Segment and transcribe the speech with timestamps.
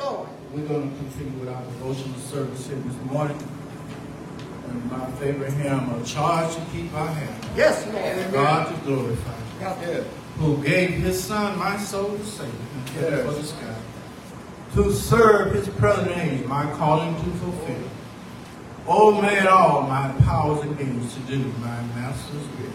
[0.00, 0.26] about.
[0.26, 0.28] Thank you, Lord.
[0.52, 3.38] We're going to continue with our devotional service here this morning.
[4.68, 7.46] And my favorite hymn, a charge to keep our hand.
[7.56, 8.32] Yes, Lord.
[8.32, 9.34] God to glorify.
[9.60, 10.06] Yes.
[10.38, 13.24] Who gave his son, my soul to save, and Yes.
[13.26, 13.74] for the sky.
[14.74, 17.82] To serve his present age, my calling to fulfill.
[18.86, 22.72] Oh, may it all my powers and means to do my master's will.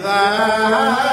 [0.03, 1.06] thy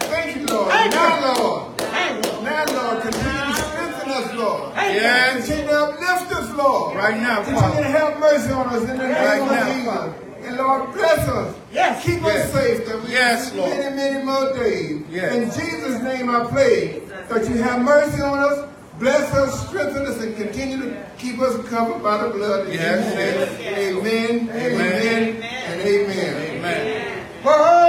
[0.00, 0.70] Thank you, Lord.
[0.70, 1.42] Thank now, you.
[1.42, 2.42] Lord.
[2.44, 4.72] Now, Lord, continue to strengthen us, Lord.
[4.76, 5.46] Yes.
[5.46, 6.96] Continue to uplift us, Lord.
[6.96, 7.60] Right now, Father.
[7.60, 10.46] Continue to have mercy on us in the name Right of Jesus.
[10.46, 11.56] And Lord, bless us.
[11.72, 12.04] Yes.
[12.04, 12.46] Keep Yes.
[12.46, 13.70] us safe that we Yes, Lord.
[13.70, 15.02] many, many more days.
[15.10, 15.32] Yes.
[15.34, 18.68] In Jesus' name I pray that you have mercy on us,
[19.00, 22.68] bless us, strengthen us, and continue to keep us covered by the blood.
[22.68, 23.04] Yes.
[23.48, 23.98] Jesus' name.
[23.98, 26.45] Amen, amen, and amen.
[27.46, 27.85] Amen.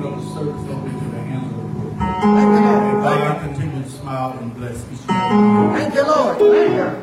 [0.00, 1.98] Remainder of the service over into the hands of the Lord.
[1.98, 2.82] Thank you, Lord.
[2.82, 5.74] May God continue to smile and bless each one.
[5.74, 6.38] Thank you, Lord.
[6.38, 6.99] Thank you.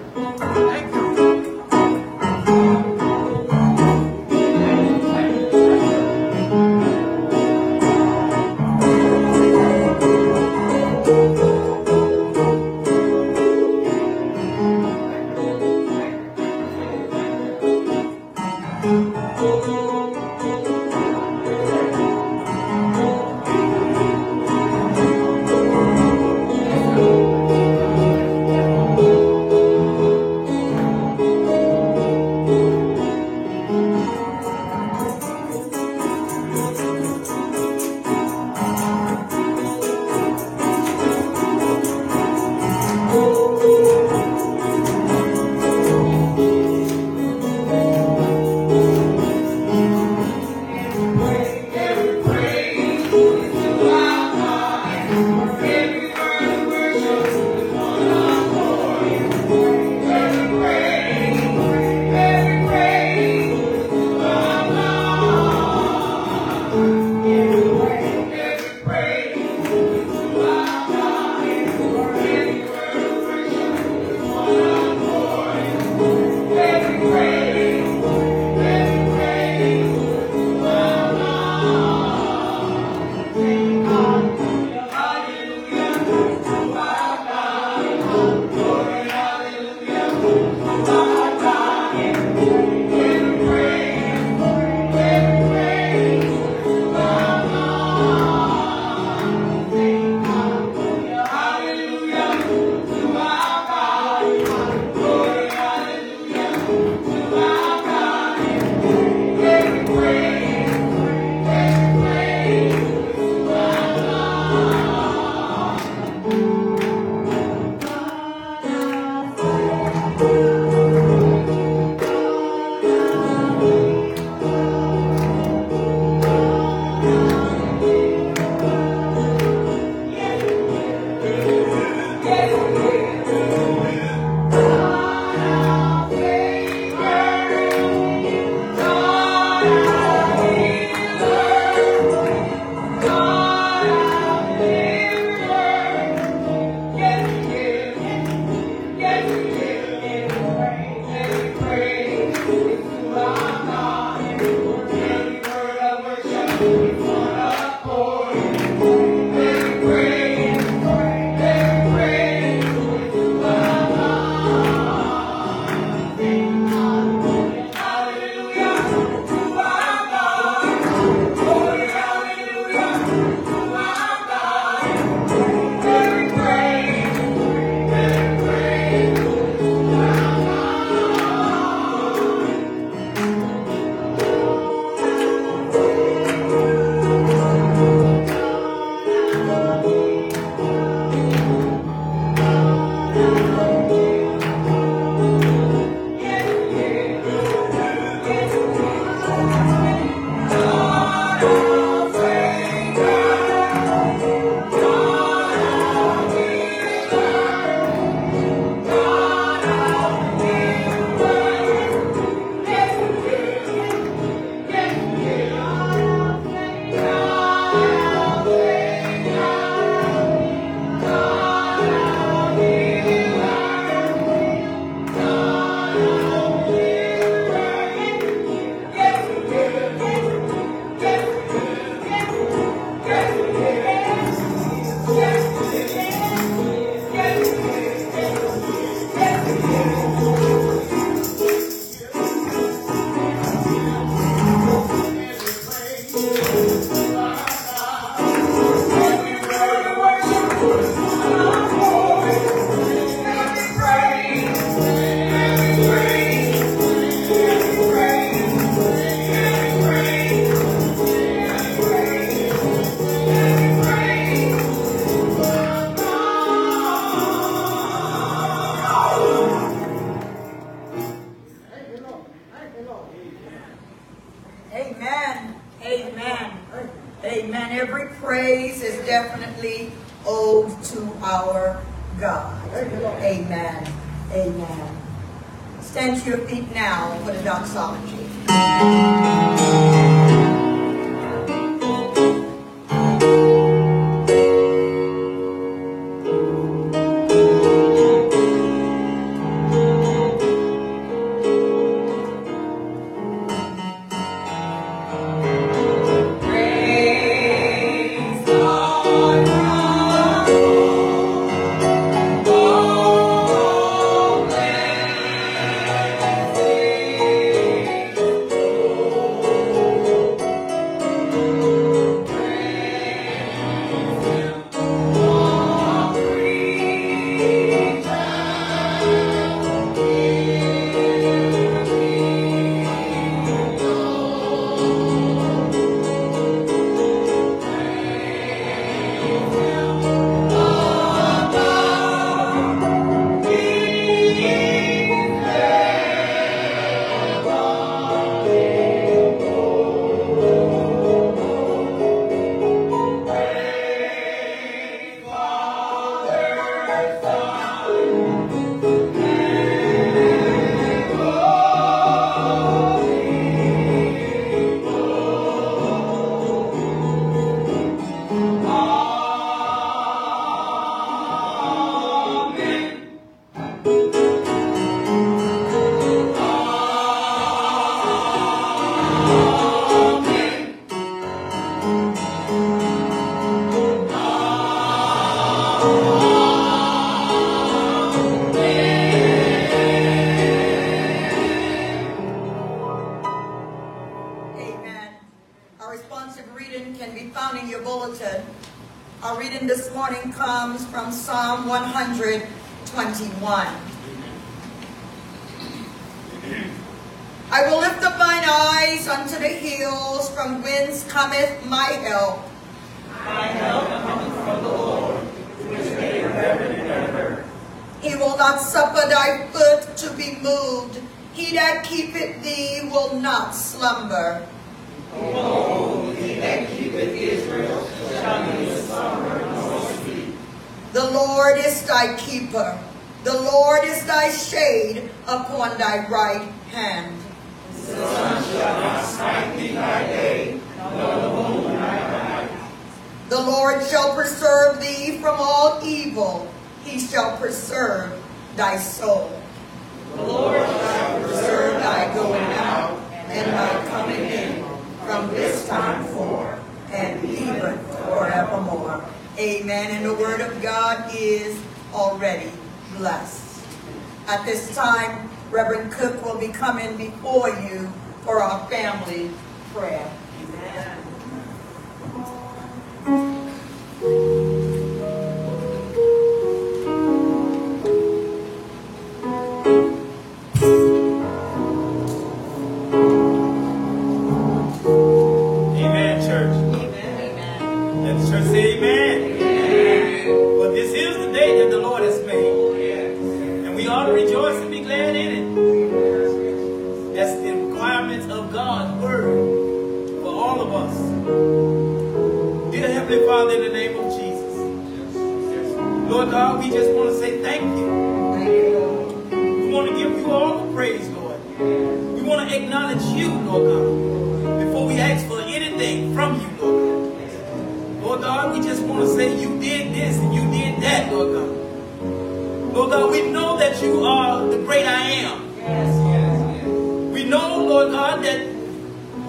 [506.37, 507.87] God, we just want to say thank you.
[508.35, 511.39] Thank you, We want to give you all the praise, Lord.
[511.57, 517.17] We want to acknowledge you, Lord God, before we ask for anything from you, Lord
[517.17, 518.03] God.
[518.03, 521.33] Lord God, we just want to say you did this and you did that, Lord
[521.33, 522.73] God.
[522.75, 525.57] Lord God, we know that you are the great I am.
[525.57, 526.67] Yes, yes, yes.
[527.15, 528.45] We know, Lord God, that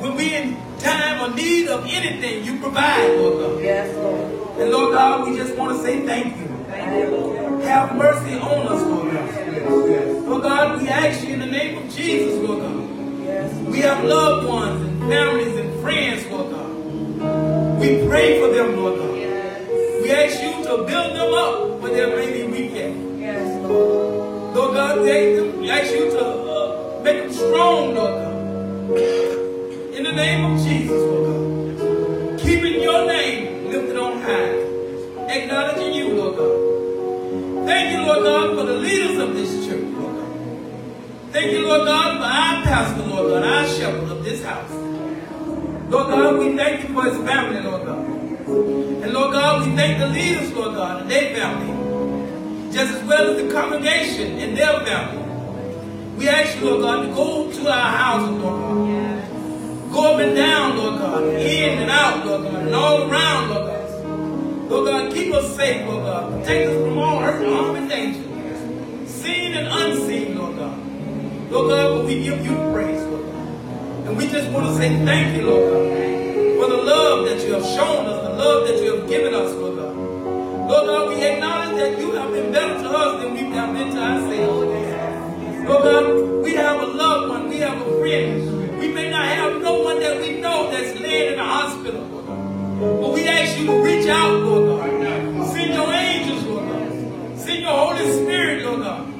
[0.02, 3.64] when we in time or need of anything, you provide, Lord God.
[3.64, 4.60] Yes, Lord.
[4.60, 6.37] And Lord God, we just want to say thank you.
[7.78, 10.26] Have mercy on us, Lord God.
[10.26, 13.66] Lord God, we ask you in the name of Jesus, Lord God.
[13.68, 17.78] We have loved ones and families and friends, Lord God.
[17.78, 19.12] We pray for them, Lord God.
[20.02, 21.67] We ask you to build them up
[38.20, 41.32] Lord God, for the leaders of this church, Lord God.
[41.32, 44.70] Thank you, Lord God, for our pastor, Lord God, our shepherd of this house.
[45.90, 48.04] Lord God, we thank you for his family, Lord God.
[49.02, 53.30] And Lord God, we thank the leaders, Lord God, and their family, just as well
[53.30, 56.16] as the congregation and their family.
[56.16, 59.92] We ask you, Lord God, to go to our houses, Lord God.
[59.92, 63.66] Go up and down, Lord God, in and out, Lord God, and all around, Lord
[63.66, 63.67] God.
[64.68, 66.30] Lord God, keep us safe, Lord God.
[66.30, 68.22] Protect us from all hurt, harm, and danger.
[69.08, 70.78] Seen and unseen, Lord God.
[71.50, 74.06] Lord God, we give you praise, Lord God.
[74.08, 77.54] And we just want to say thank you, Lord God, for the love that you
[77.54, 79.96] have shown us, the love that you have given us, Lord God.
[79.96, 83.90] Lord God, we acknowledge that you have been better to us than we have been
[83.90, 85.66] to ourselves.
[85.66, 88.78] Lord God, we have a loved one, we have a friend.
[88.78, 92.17] We may not have no one that we know that's laying in a hospital.
[92.78, 95.52] But we ask you to reach out, Lord God.
[95.52, 97.38] Send your angels, Lord God.
[97.38, 99.18] Send your Holy Spirit, Lord God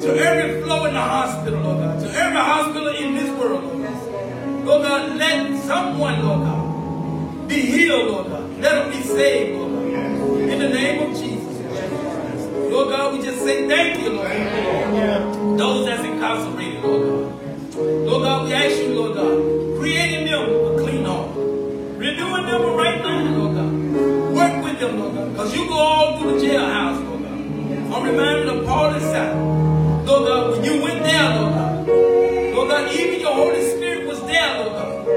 [0.00, 3.82] to every flow in the hospital, Lord God, to every hospital in this world, Lord
[3.82, 4.64] God.
[4.64, 8.58] Lord God, let someone, Lord God, be healed, Lord God.
[8.60, 10.50] Let them be saved, Lord God.
[10.50, 12.70] In the name of Jesus.
[12.70, 15.58] Lord God, we just say thank you, Lord God.
[15.58, 17.76] Those that's incarcerated, Lord God.
[18.06, 20.75] Lord God, we ask you, Lord God, them a clean heart.
[22.44, 23.72] Them right God.
[24.34, 25.32] Work with them, Lord God.
[25.32, 27.32] Because you go all through the jailhouse, Lord God.
[27.94, 30.06] I'm reminded of Paul and Silas.
[30.06, 31.88] Lord God, when you went there, Lord God.
[32.54, 35.08] Lord God, even your Holy Spirit was there, Lord God.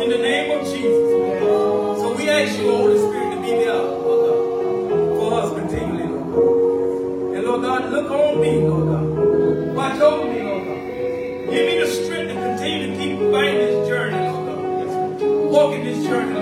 [0.00, 2.00] In the name of Jesus.
[2.00, 6.32] So we ask you, Holy Spirit, to be there, Lord God, for us continually, Lord
[6.32, 7.36] God.
[7.36, 9.74] And Lord God, look on me, Lord God.
[9.74, 11.50] Watch over me, Lord God.
[11.50, 15.50] Give me the strength to continue to keep fighting this journey, Lord God.
[15.50, 16.39] Walking this journey,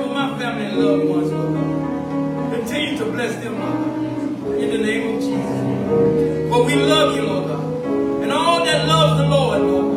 [0.00, 2.60] over my family and loved ones, Lord.
[2.60, 4.60] Continue to bless them, Lord.
[4.60, 6.50] In the name of Jesus.
[6.50, 8.22] For we love you, Lord God.
[8.22, 9.89] And all that loves the Lord, Lord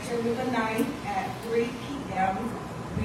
[0.00, 2.36] The 9th at 3 p.m.,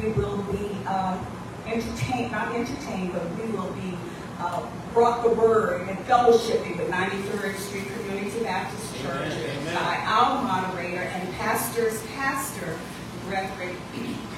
[0.01, 1.21] we will be uh,
[1.67, 3.97] entertained, not entertained, but we will be
[4.39, 9.33] uh, brought the word and fellowshipping with 93rd Street Community Baptist Church
[9.65, 12.79] by our moderator and pastor's pastor,
[13.27, 13.77] Reverend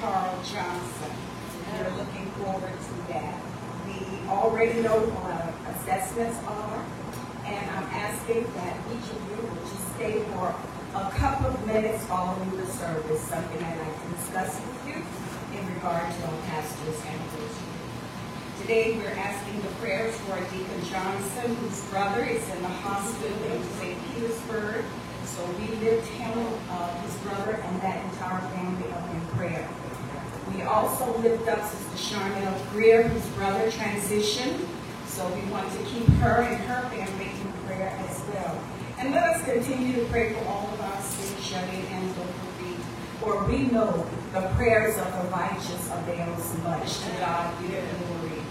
[0.00, 1.12] Carl Johnson.
[1.72, 3.40] We're looking forward to that.
[3.86, 6.84] We already know what our assessments are,
[7.46, 10.54] and I'm asking that each of you will just stay for
[10.94, 15.74] a couple of minutes following the service, something I'd like to discuss with you in
[15.74, 17.68] regard to our pastor's anniversary.
[18.62, 23.36] Today, we're asking the prayers for our Deacon Johnson, whose brother is in the hospital
[23.52, 23.98] in St.
[24.08, 24.84] Petersburg.
[25.24, 26.38] So we lift him,
[26.70, 29.68] uh, his brother, and that entire family up in prayer.
[30.54, 34.66] We also lift up Sister Charnel Greer, whose brother transitioned.
[35.06, 38.58] So we want to keep her and her family in prayer as well.
[38.98, 42.84] And let us continue to pray for all of our sick, shut-in, and local feet.
[43.20, 46.98] For we know the prayers of the righteous avails much.
[47.02, 48.42] To God be the glory.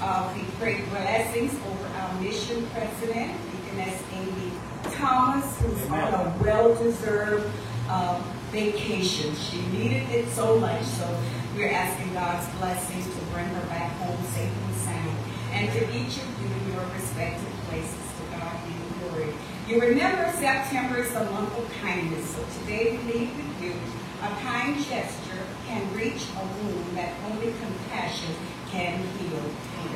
[0.00, 4.50] Uh, we pray blessings over our mission president, Deaconess Amy
[4.90, 7.48] Thomas, who's on a well-deserved
[7.88, 9.36] uh, vacation.
[9.36, 11.22] She needed it so much, so
[11.54, 15.16] we're asking God's blessings to bring her back home safe and sound.
[15.52, 19.34] And to each of you in your respective places, to God be the glory.
[19.66, 23.74] You remember September is the month of kindness, so today we leave with you.
[24.22, 28.32] A kind gesture can reach a wound that only compassion
[28.70, 29.42] can heal.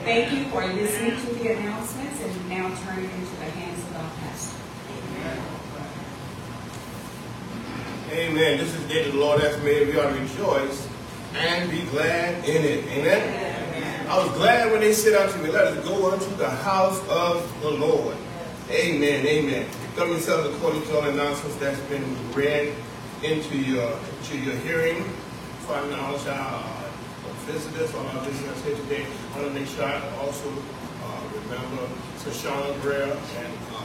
[0.03, 3.97] Thank you for listening to the announcements and now turn it into the hands of
[3.97, 4.57] our pastor.
[8.11, 8.59] Amen.
[8.59, 9.87] This is the day that the Lord has made.
[9.87, 10.89] We ought to rejoice
[11.37, 12.85] and be glad in it.
[12.89, 14.07] Amen.
[14.09, 17.61] I was glad when they said unto me, Let us go unto the house of
[17.63, 18.17] the Lord.
[18.71, 19.27] Amen.
[19.27, 19.67] Amen.
[19.97, 22.73] Govern yourselves according to all announcements that's been read
[23.25, 25.03] into your to your hearing.
[25.67, 25.89] For I
[26.29, 26.85] our
[27.47, 29.07] visitors, all our visitors here today.
[29.35, 31.83] I want to make sure I also uh, remember
[32.19, 33.81] Sashana Greer and uh,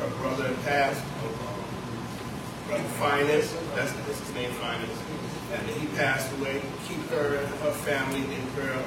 [0.00, 3.54] her brother in past, uh, Brother.
[3.74, 5.00] That's, that's his name, Finance.
[5.54, 6.60] And he passed away.
[6.86, 8.84] Keep her and her family in prayer.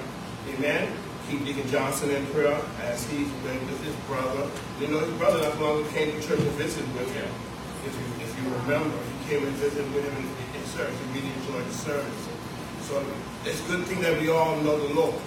[0.50, 0.94] Amen.
[1.30, 4.50] Keep Deacon Johnson in prayer as he's been with his brother.
[4.82, 7.30] You know, his brother not long ago came to church and visited with him.
[7.86, 10.26] If you, if you remember, he came and visited with him in,
[10.58, 10.98] in service.
[10.98, 12.28] He really enjoyed the service.
[12.90, 13.06] So
[13.46, 15.22] it's a good thing that we all know the Lord.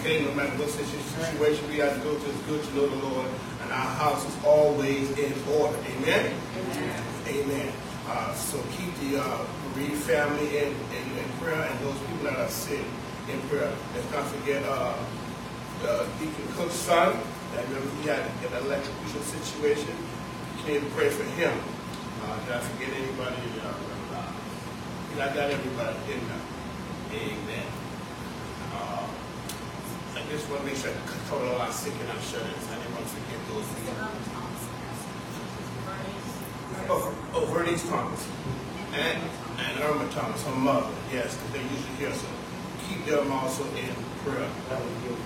[0.00, 3.06] Okay, no matter what situation we have to go through, it's good to know the
[3.08, 3.26] Lord.
[3.62, 5.78] And our house is always in order.
[5.88, 6.36] Amen?
[6.54, 7.02] Amen.
[7.28, 7.72] Amen.
[8.08, 12.38] Uh, so keep the uh, Reed family in, in, in, prayer and those people that
[12.38, 12.84] are sick
[13.30, 13.72] in prayer.
[13.94, 14.96] Let's not forget uh,
[15.84, 17.16] uh, Deacon Cook's son.
[17.54, 19.94] That remember he had an electrocution situation.
[20.56, 21.52] Continue to pray for him.
[22.24, 23.36] Uh, did I forget anybody?
[23.62, 23.72] Uh,
[24.16, 24.32] uh,
[25.22, 26.44] I got everybody in there.
[27.12, 27.66] Amen.
[28.72, 29.06] Uh,
[30.14, 32.68] I just want to make sure I all our sick and our shut-ins.
[32.68, 34.28] I didn't want to forget those people.
[36.90, 37.46] Oh, oh,
[37.88, 38.28] Thomas.
[38.92, 39.22] And,
[39.58, 40.88] and Irma Thomas, her mother.
[41.12, 42.37] Yes, because they usually hear So
[42.88, 43.92] keep them also in
[44.24, 44.48] prayer.
[44.68, 45.18] That would give,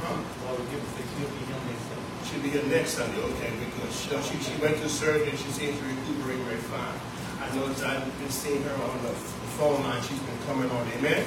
[0.00, 0.16] Huh?
[0.16, 2.24] that would give, she'll be here next Sunday.
[2.24, 3.20] She'll be here next Sunday.
[3.34, 6.96] Okay, because she, she, she went to surgery and she seems to recuperate very fine.
[7.40, 9.12] I know that I've been seeing her on the
[9.56, 10.00] phone line.
[10.02, 10.86] She's been coming on.
[10.98, 11.24] Amen?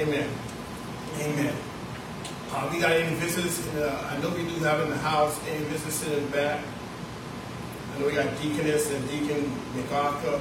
[0.00, 0.28] Amen.
[1.20, 1.54] Amen.
[2.52, 3.66] Uh, we got any visitors?
[3.68, 5.38] In the, I know we do have in the house.
[5.48, 6.60] Any visitors sitting back?
[7.94, 10.40] I know we got Deaconess and Deacon MacArthur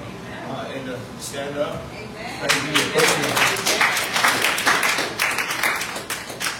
[0.50, 1.82] uh, in the stand up.
[1.94, 3.82] Amen.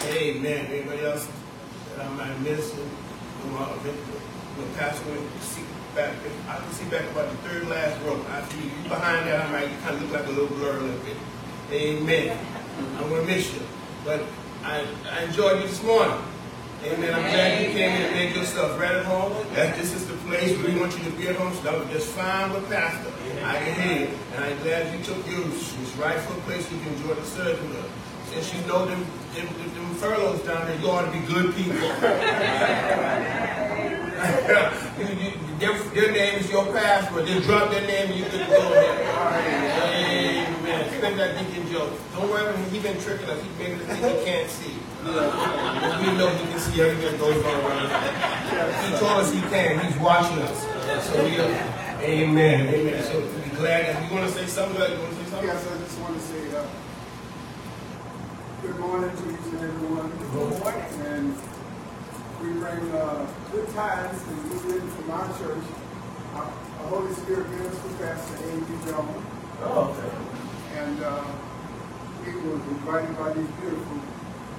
[0.08, 1.28] Anybody else
[1.90, 2.74] that I might missed?
[2.74, 5.64] When Pastor went to see
[5.96, 6.14] back,
[6.48, 8.24] I can see back about the third last row.
[8.30, 10.82] I see you behind that, I might kind of look like a little blur a
[10.82, 11.18] little bit.
[11.72, 12.38] Amen.
[12.98, 13.62] I'm going to miss you.
[14.04, 14.22] But
[14.64, 16.18] I, I enjoyed you this morning.
[16.84, 17.14] Amen.
[17.14, 19.34] I'm glad you came in and made yourself right at home.
[19.54, 21.54] That this is the place we want you to be at home.
[21.56, 23.12] So that was just fine with Pastor.
[23.44, 24.18] I can hear you.
[24.36, 25.42] And I'm glad you took your
[25.98, 27.92] rightful place you can enjoy the service with.
[28.32, 31.76] Since you know them, them, them, furloughs down there, you ought to be good people.
[35.60, 37.26] their, their name is your passport.
[37.28, 39.00] Just drop their name and you can go there.
[39.94, 40.98] Amen.
[40.98, 41.92] Spend that Deacon Joe.
[42.14, 42.70] Don't worry about him.
[42.72, 43.42] He been tricking us.
[43.42, 44.76] He making us think he can't see.
[45.06, 48.92] We know he can see everything that goes on.
[48.92, 49.80] He told us he can.
[49.86, 50.66] He's watching us.
[51.08, 51.50] So we are,
[52.02, 52.68] amen.
[52.74, 53.04] Amen.
[53.04, 54.82] So we glad that you want to say something.
[54.82, 55.48] You want to say something?
[55.48, 56.45] Yes, I just want to say,
[58.66, 60.10] good morning to each and every one.
[60.10, 60.90] Good morning.
[61.06, 61.38] And
[62.42, 65.66] we bring, uh, good tidings and good news from our church.
[66.34, 68.66] Our, our Holy Spirit minister, Pastor A.B.
[68.90, 69.22] Jones.
[69.62, 70.10] Oh, okay.
[70.82, 71.30] And, uh,
[72.26, 74.02] we were invited by these beautiful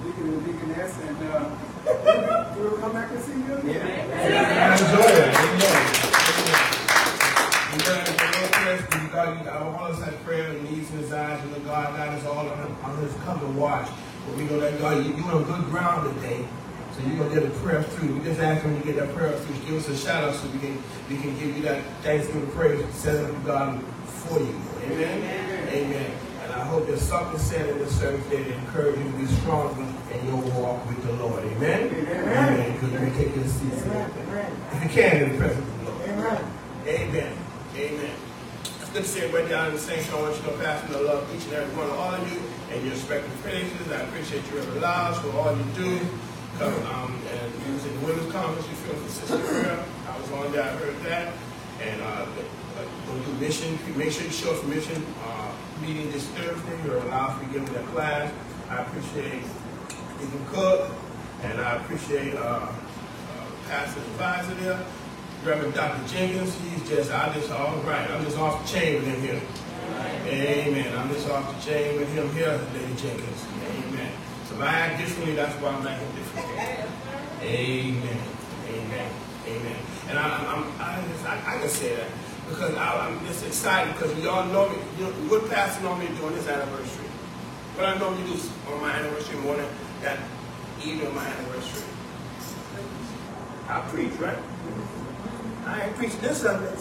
[0.03, 1.51] deacon and deaconess, and, uh,
[2.55, 4.07] we'll come back and see you again.
[4.07, 5.35] I enjoy it.
[5.35, 6.07] Amen.
[7.75, 8.03] Amen.
[8.07, 8.36] The Lord
[9.17, 9.33] you.
[9.33, 12.17] God, you- I want us have prayer and needs and desires, and the God, God
[12.17, 12.75] is all on him.
[12.83, 13.87] I'm come to watch.
[14.27, 16.45] But we know that God, you, you're on good ground today.
[16.95, 18.15] So you're gonna get a prayer through.
[18.15, 20.47] We just ask when to get that prayer through, give us a shout out so
[20.49, 24.55] we can we can give you that thanksgiving praise, set up God for you.
[24.85, 25.67] Amen.
[25.69, 26.11] Amen.
[26.43, 29.81] And I hope there's something said in this service that encourage you to be stronger
[29.81, 31.43] in your walk with the Lord.
[31.43, 31.89] Amen.
[31.93, 32.73] Amen.
[32.73, 33.83] Because you can take your seats.
[34.73, 36.39] If you can, in the presence of the Lord.
[36.87, 37.33] Amen.
[37.75, 38.15] Amen.
[38.97, 39.93] See everybody down in the.
[40.11, 42.33] I want you to know, Pastor, I love each and every one of all of
[42.33, 42.41] you
[42.73, 43.91] and your respective places.
[43.91, 45.99] I appreciate your every lives for all you do.
[46.57, 49.85] Come, um, and you was at the women's conference, you feel consistent prayer.
[50.09, 51.31] I was on there, I heard that.
[51.79, 56.25] And uh, to do mission, make sure you show up for mission uh, meeting this
[56.33, 56.77] Thursday.
[56.83, 58.33] You're allowed to be given that class.
[58.67, 59.43] I appreciate
[60.17, 60.89] Deacon Cook,
[61.43, 62.71] and I appreciate uh, uh,
[63.69, 64.85] Pastor Advisor there.
[65.47, 66.05] Reverend Dr.
[66.09, 69.41] Jenkins, he's just, I just, all right, I'm just off the chain with him here.
[70.25, 70.97] Amen.
[70.97, 73.45] I'm just off the chain with him here, Lady Jenkins.
[73.63, 74.11] Amen.
[74.49, 76.53] So if I act differently, that's why I'm acting differently.
[77.43, 78.19] Amen.
[78.67, 79.11] Amen.
[79.47, 79.77] Amen.
[80.09, 82.09] And I, I'm, I, I, I can say that
[82.49, 84.75] because I, I'm just excited because we all know me.
[84.99, 87.07] You know, what Pastor normally doing his anniversary.
[87.75, 88.37] What I normally do
[88.69, 89.69] on my anniversary morning,
[90.01, 90.19] that
[90.83, 91.83] evening of my anniversary.
[93.69, 94.37] I preach, right?
[95.67, 96.73] I ain't preaching this Sunday.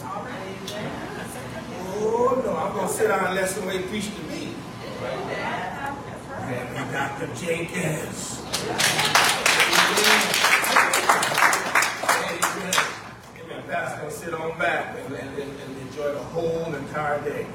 [1.99, 4.55] Oh no, I'm gonna sit down and let somebody preach to me.
[6.30, 7.26] Reverend Dr.
[7.34, 8.43] Jenkins.
[12.20, 12.74] Amen.
[13.41, 13.62] Amen.
[13.68, 15.66] Pastor gonna sit on back and, and, and-
[15.97, 17.47] enjoy the whole entire day.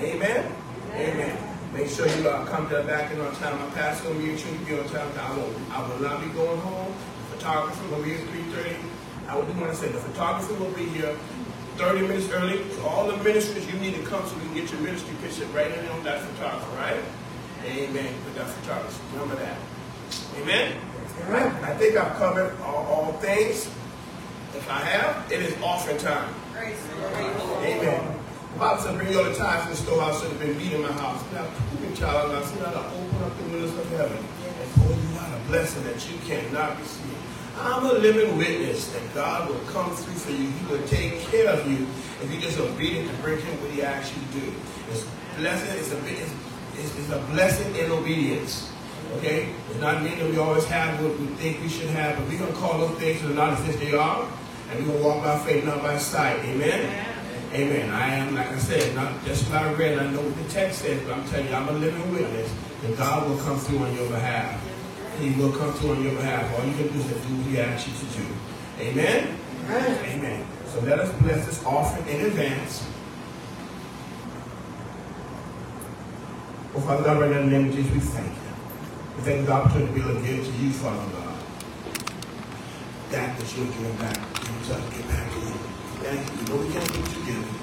[0.00, 0.52] Amen.
[0.92, 1.38] Amen.
[1.72, 3.58] Make sure you uh, come to the back end on time.
[3.60, 5.08] My pastor will be you on time.
[5.20, 6.92] I will, I will not be going home.
[7.30, 8.89] The photographer will be at 3.30.
[9.30, 11.16] I would want to say the photographer will be here
[11.76, 12.68] 30 minutes early.
[12.72, 15.46] So all the ministers, you need to come so we can get your ministry picture
[15.54, 17.00] right in on that photographer, right?
[17.64, 18.12] Amen.
[18.24, 19.02] With that photographer.
[19.12, 19.56] Remember that.
[20.36, 20.76] Amen?
[21.62, 23.66] I think I've covered all, all things.
[24.52, 26.34] If I have, it is offering time.
[26.56, 28.16] Amen.
[28.54, 30.90] The Bible says, bring your tithes in the storehouse so they've been meat in my
[30.90, 31.22] house.
[31.32, 34.72] Now, you can child, now, see how to open up the windows of heaven and
[34.74, 37.09] pour you out a blessing that you cannot receive.
[37.62, 40.48] I'm a living witness that God will come through for you.
[40.48, 41.86] He will take care of you
[42.22, 44.52] if you're just obedient to bring him what he asks you to do.
[44.90, 45.06] It's
[45.36, 45.98] blessing, it's a,
[46.80, 48.72] it's, it's, a blessing in obedience.
[49.18, 49.52] Okay?
[49.68, 52.38] It's not meaning that we always have what we think we should have, but we're
[52.38, 54.26] going to call those things that are not as if they are,
[54.70, 56.38] and we're going to walk by faith, not by sight.
[56.44, 57.06] Amen?
[57.52, 57.90] Amen.
[57.90, 60.82] I am, like I said, not just what I read, I know what the text
[60.82, 63.94] says, but I'm telling you, I'm a living witness that God will come through on
[63.94, 64.58] your behalf.
[65.18, 66.58] He will come through on your behalf.
[66.58, 68.26] All you can do is do what he asks you to do.
[68.80, 69.38] Amen?
[69.68, 70.46] Amen.
[70.66, 72.86] So let us bless this offering in advance.
[76.74, 78.52] Oh, Father God, right now in the name of Jesus, we thank you.
[79.16, 81.34] We thank you for the opportunity to be able to give to you, Father God.
[83.10, 84.16] That that you're giving back.
[84.38, 85.54] Give us to get back to you.
[86.06, 86.38] Thank you.
[86.38, 87.60] You know we can't be together.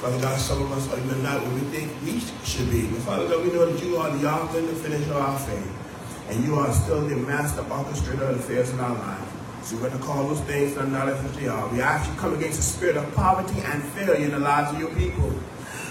[0.00, 2.86] Father God, some of us are even not what we think we should be.
[2.86, 5.38] But Father God, we know that you are the author and the finisher of our
[5.40, 5.83] faith.
[6.28, 9.30] And you are still the master orchestrator of affairs in our lives.
[9.62, 11.68] So we're going to call those things that are not as they are.
[11.68, 14.94] We actually come against the spirit of poverty and failure in the lives of your
[14.94, 15.30] people.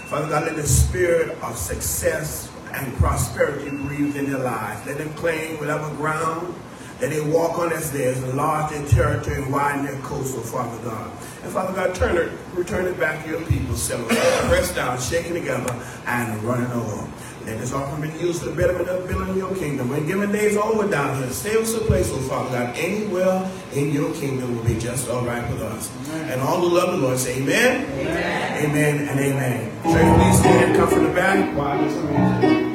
[0.10, 4.86] Father God, let the spirit of success and prosperity breathe in their lives.
[4.86, 6.54] Let them claim whatever ground
[7.00, 10.82] that they walk on as theirs, enlarge their territory and widen their coast, oh Father
[10.84, 11.12] God.
[11.44, 15.34] And Father God, turn it, return it back to your people, seven, pressed down, shaken
[15.34, 15.74] together,
[16.06, 17.10] and running over.
[17.46, 19.90] Let this offering be used for the betterment of the building of your kingdom.
[19.90, 23.92] When given days over down here, stay us a place, oh Father God, anywhere in
[23.92, 25.92] your kingdom will be just all right with us.
[26.10, 29.84] And all who love the Lord say amen, amen, amen and amen.
[29.84, 32.73] Church, please stand come from the back while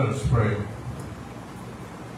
[0.00, 0.56] Let us pray.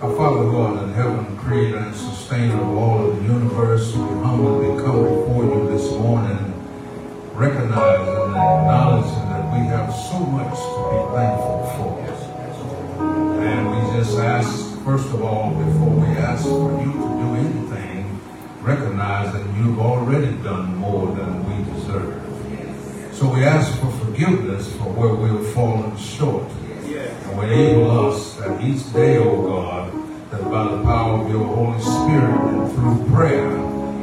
[0.03, 4.81] Our Father, Lord in heaven, creator and sustainer of all of the universe, we humbly
[4.81, 6.55] come before you this morning,
[7.35, 11.99] recognizing and acknowledging that we have so much to be thankful for.
[13.43, 18.21] And we just ask, first of all, before we ask for you to do anything,
[18.61, 22.23] recognize that you've already done more than we deserve.
[23.13, 26.42] So we ask for forgiveness for where we have fallen short.
[27.33, 31.81] And enable us that each day, O God, that by the power of your Holy
[31.81, 33.51] Spirit and through prayer,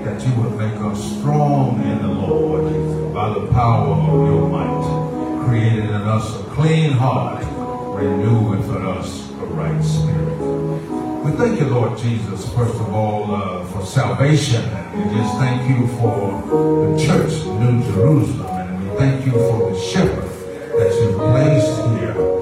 [0.03, 5.45] that you would make us strong in the Lord by the power of your might,
[5.45, 7.45] creating in us a clean heart,
[7.95, 10.39] renew within us a right spirit.
[11.23, 14.63] We thank you, Lord Jesus, first of all, uh, for salvation.
[14.63, 18.47] And we just thank you for the church, New Jerusalem.
[18.47, 20.23] And we thank you for the shepherd
[20.79, 22.38] that you placed here.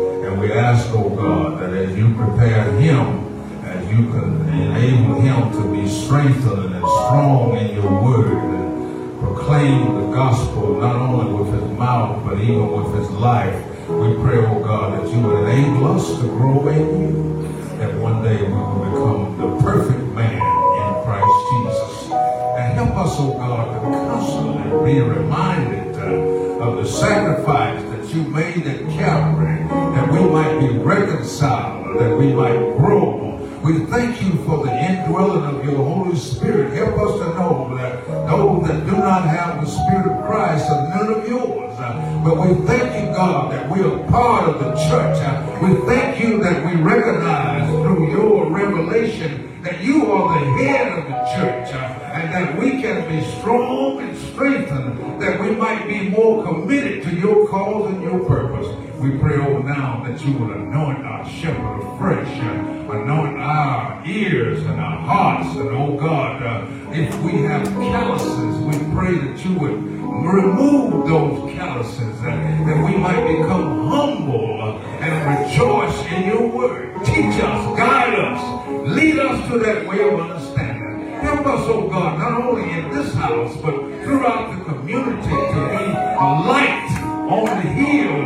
[0.47, 5.75] We ask, oh God, that as you prepare him, as you can enable him to
[5.75, 11.69] be strengthened and strong in your word and proclaim the gospel not only with his
[11.77, 16.07] mouth, but even with his life, we pray, oh God, that you would enable us
[16.21, 17.41] to grow in you,
[17.79, 22.09] that one day we will become the perfect man in Christ Jesus.
[22.55, 28.23] And help us, oh God, to constantly be reminded uh, of the sacrifice that you
[28.23, 33.25] made at Calvary, we might be reconciled, that we might grow.
[33.63, 36.73] We thank you for the indwelling of your Holy Spirit.
[36.73, 40.87] Help us to know that those that do not have the Spirit of Christ are
[40.89, 41.63] none of yours.
[41.77, 45.61] But we thank you, God, that we are part of the church.
[45.61, 51.05] We thank you that we recognize through your revelation that you are the head of
[51.05, 56.43] the church and that we can be strong and strengthened, that we might be more
[56.43, 58.67] committed to your cause and your purpose.
[58.99, 64.65] We pray, oh, now that you will anoint our shepherd afresh, uh, anoint our ears
[64.65, 69.53] and our hearts, and oh God, uh, if we have calluses, we pray that you
[69.59, 76.47] would remove those calluses, that, that we might become humble uh, and rejoice in your
[76.47, 76.95] word.
[77.05, 81.11] Teach us, guide us, lead us to that way of understanding.
[81.21, 85.93] Help us, oh God, not only in this house, but throughout the community to be
[86.17, 86.96] light
[87.29, 88.17] on the hill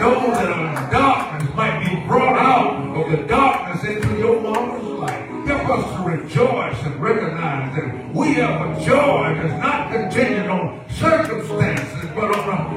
[0.00, 5.00] those that are in darkness might be brought out of the darkness into your marvelous
[5.00, 5.28] light.
[5.46, 10.84] Help us to rejoice and recognize that we have a joy that's not contingent on
[10.90, 12.75] circumstances, but on a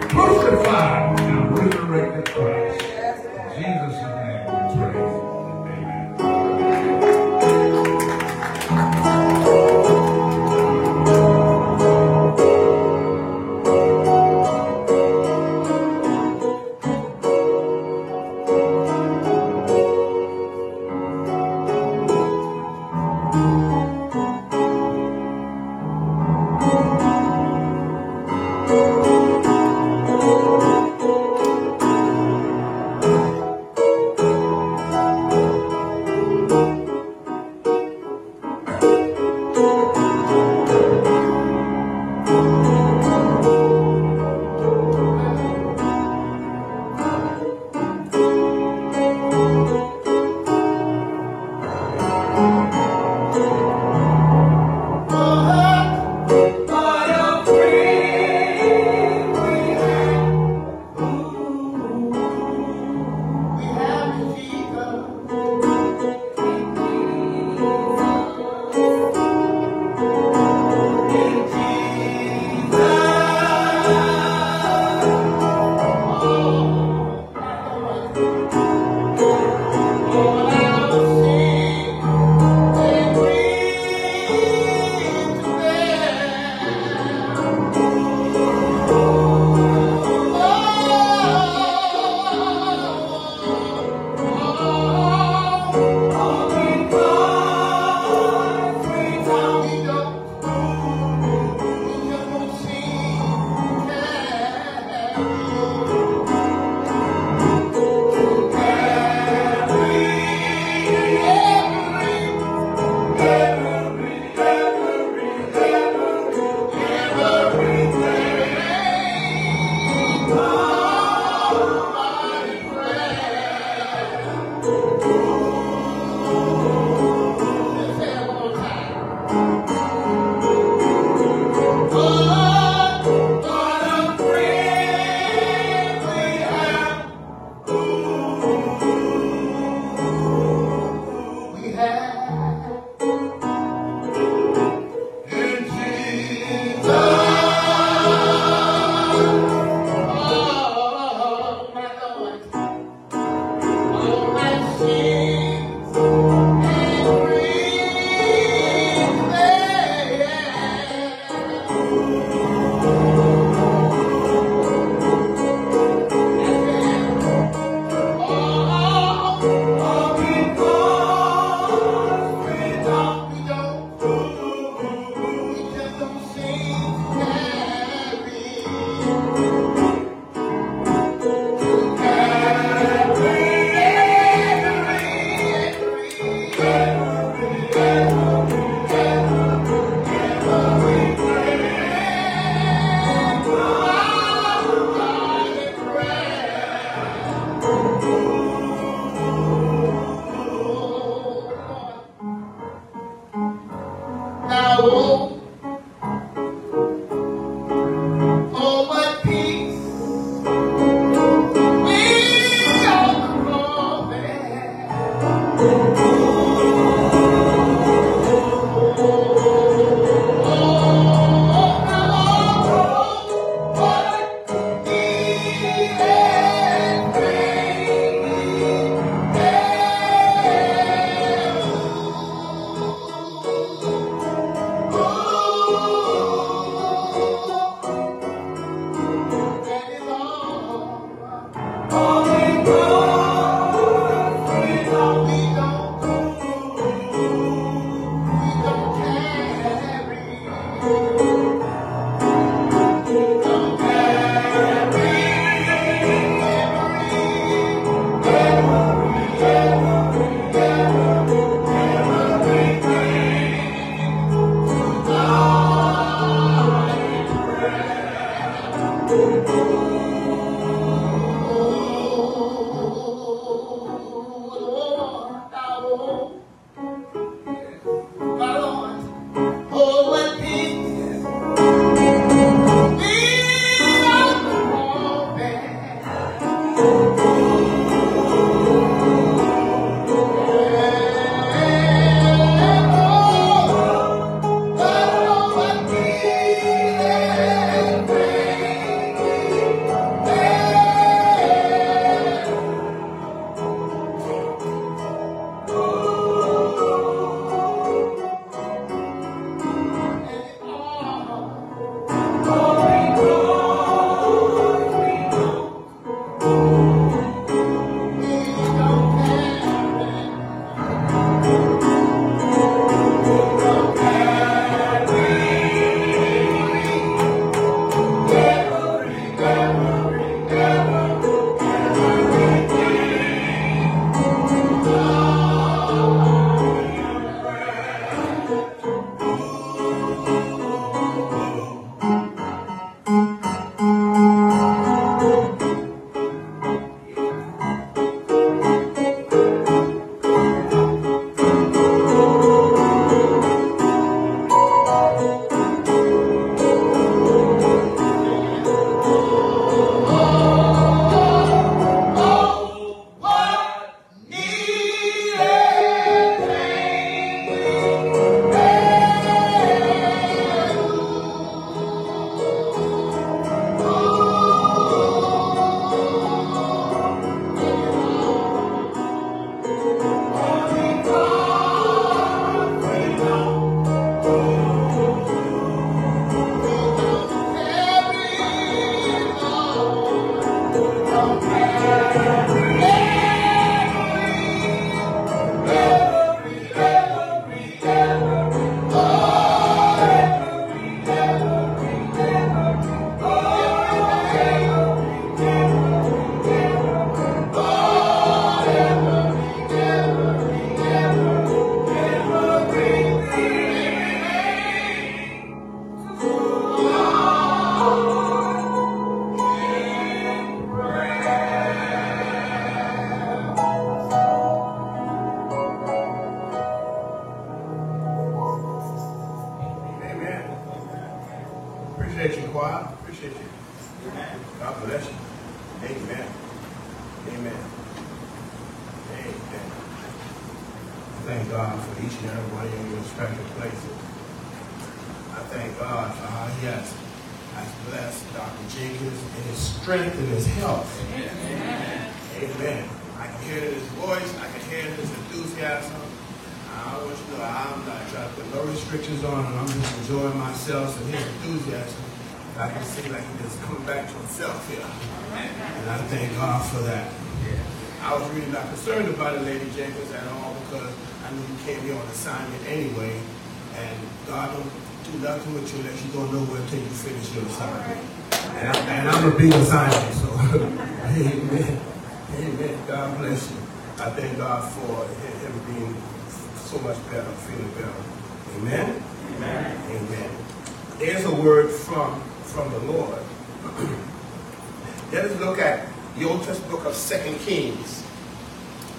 [495.11, 495.87] Let us look at
[496.19, 498.05] the Old Testament book of Second Kings.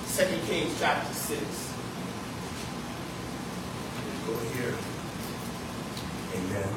[0.07, 1.41] Second Kings chapter 6.
[3.95, 4.75] Let's go here.
[6.35, 6.69] Amen.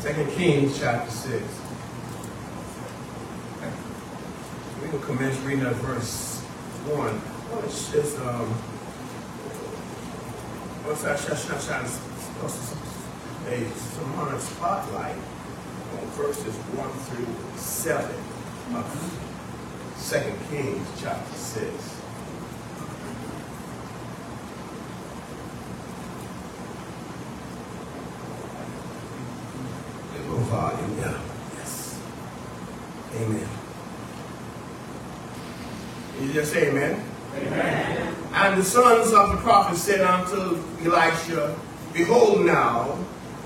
[0.00, 1.42] Second Kings chapter 6.
[4.82, 7.31] We will commence reading at verse 1.
[7.54, 8.48] Oh, it's just, um,
[10.84, 11.18] what's that?
[11.18, 11.84] Shine, shine, shine,
[13.48, 18.14] a some on a spotlight on verses 1 through 7
[18.74, 19.32] of
[19.96, 22.00] Second Kings chapter 6.
[30.14, 31.20] Little volume, yeah.
[31.58, 32.00] Yes.
[33.16, 33.48] Amen.
[36.20, 37.04] You just say amen?
[37.36, 38.14] Amen.
[38.34, 41.52] And the sons of the prophet said unto Elisha,
[41.92, 42.96] Behold now,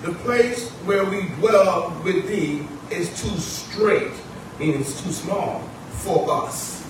[0.02, 4.12] the place where we dwell with thee is too strait,
[4.58, 6.84] meaning it's too small for us.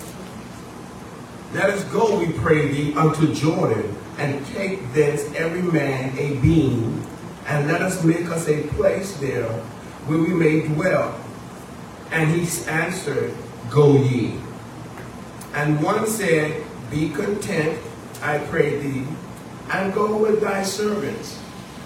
[1.53, 7.01] Let us go, we pray thee, unto Jordan, and take thence every man a beam,
[7.45, 9.47] and let us make us a place there
[10.07, 11.17] where we may dwell.
[12.11, 13.33] And he answered,
[13.69, 14.37] Go ye.
[15.53, 16.61] And one said,
[16.91, 17.79] Be content,
[18.21, 19.05] I pray thee,
[19.71, 21.39] and go with thy servants.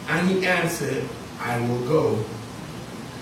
[0.07, 1.03] And he answered,
[1.39, 2.23] I will go.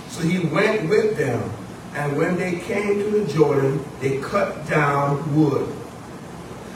[0.10, 1.50] So he went with them,
[1.94, 5.74] and when they came to the Jordan, they cut down wood.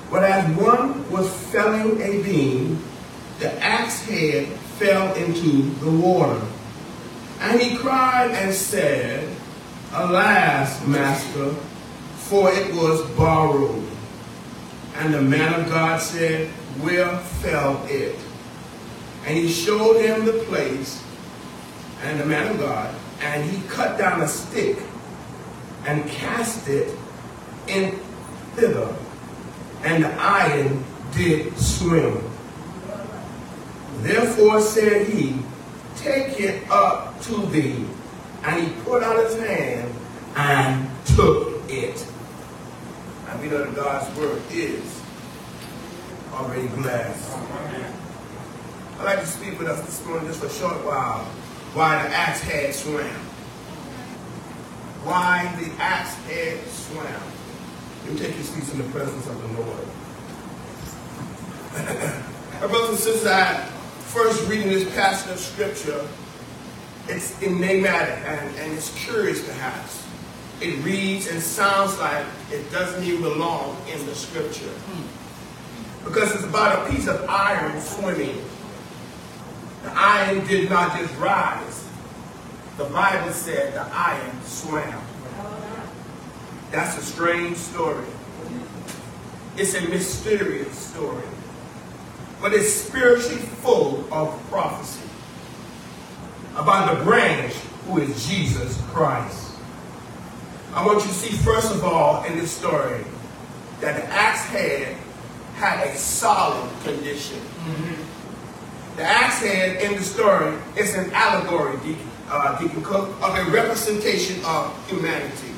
[0.10, 2.84] But as one was felling a beam,
[3.40, 6.42] the axe head fell into the water.
[7.40, 9.28] And he cried and said,
[9.92, 11.50] Alas, master,
[12.16, 13.83] for it was borrowed.
[14.96, 16.50] And the man of God said,
[16.82, 18.18] Where fell it?
[19.26, 21.04] And he showed him the place,
[22.04, 24.78] and the man of God, and he cut down a stick
[25.86, 26.98] and cast it
[27.68, 27.98] in
[28.56, 28.94] thither,
[29.84, 30.84] and the iron
[31.16, 32.22] did swim.
[34.02, 35.40] Therefore said he,
[35.96, 37.86] Take it up to thee.
[38.44, 39.94] And he put out his hand
[40.36, 42.06] and took it.
[43.34, 45.02] And we know that God's word is
[46.32, 47.36] already blessed.
[49.00, 51.24] I'd like to speak with us this morning just for a short while
[51.74, 53.04] why the axe head swam.
[55.04, 57.08] Why the axe head swam.
[58.04, 59.88] Let me take your seats in the presence of the Lord.
[62.62, 63.66] My brothers and sisters, I
[64.14, 66.08] first reading this passage of scripture,
[67.08, 70.03] it's enigmatic and, and it's curious perhaps.
[70.64, 74.72] It reads and sounds like it doesn't even belong in the scripture.
[76.06, 78.42] Because it's about a piece of iron swimming.
[79.84, 81.88] The iron did not just rise.
[82.78, 85.04] The Bible said the iron swam.
[86.72, 88.06] That's a strange story.
[89.58, 91.24] It's a mysterious story.
[92.42, 95.08] but it's spiritually full of prophecy
[96.56, 97.54] about the branch
[97.88, 99.53] who is Jesus Christ.
[100.76, 103.06] I want you to see, first of all, in this story,
[103.80, 104.98] that the axe head
[105.56, 107.40] had a solid condition.
[108.96, 113.52] The axe head in the story is an allegory, Deacon, uh, Deacon Cook, of a
[113.52, 115.54] representation of humanity.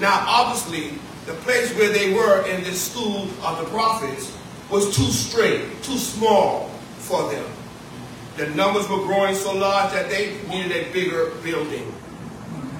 [0.00, 4.34] Now, obviously, the place where they were in this school of the prophets
[4.70, 7.44] was too strait, too small for them.
[8.38, 11.92] The numbers were growing so large that they needed a bigger building.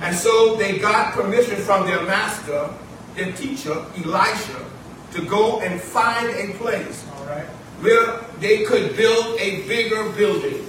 [0.00, 2.70] And so they got permission from their master,
[3.14, 4.64] their teacher, Elisha,
[5.12, 7.44] to go and find a place All right.
[7.80, 10.66] where they could build a bigger building.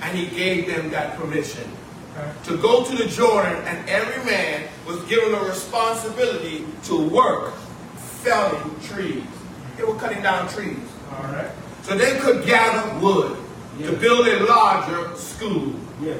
[0.00, 1.70] And he gave them that permission
[2.14, 2.30] Okay.
[2.44, 7.54] to go to the Jordan, and every man was given a responsibility to work
[8.22, 9.24] felling trees.
[9.78, 10.76] They were cutting down trees.
[11.10, 11.50] All right.
[11.84, 13.38] So they could gather wood
[13.80, 15.72] to build a larger school.
[16.02, 16.14] Yeah.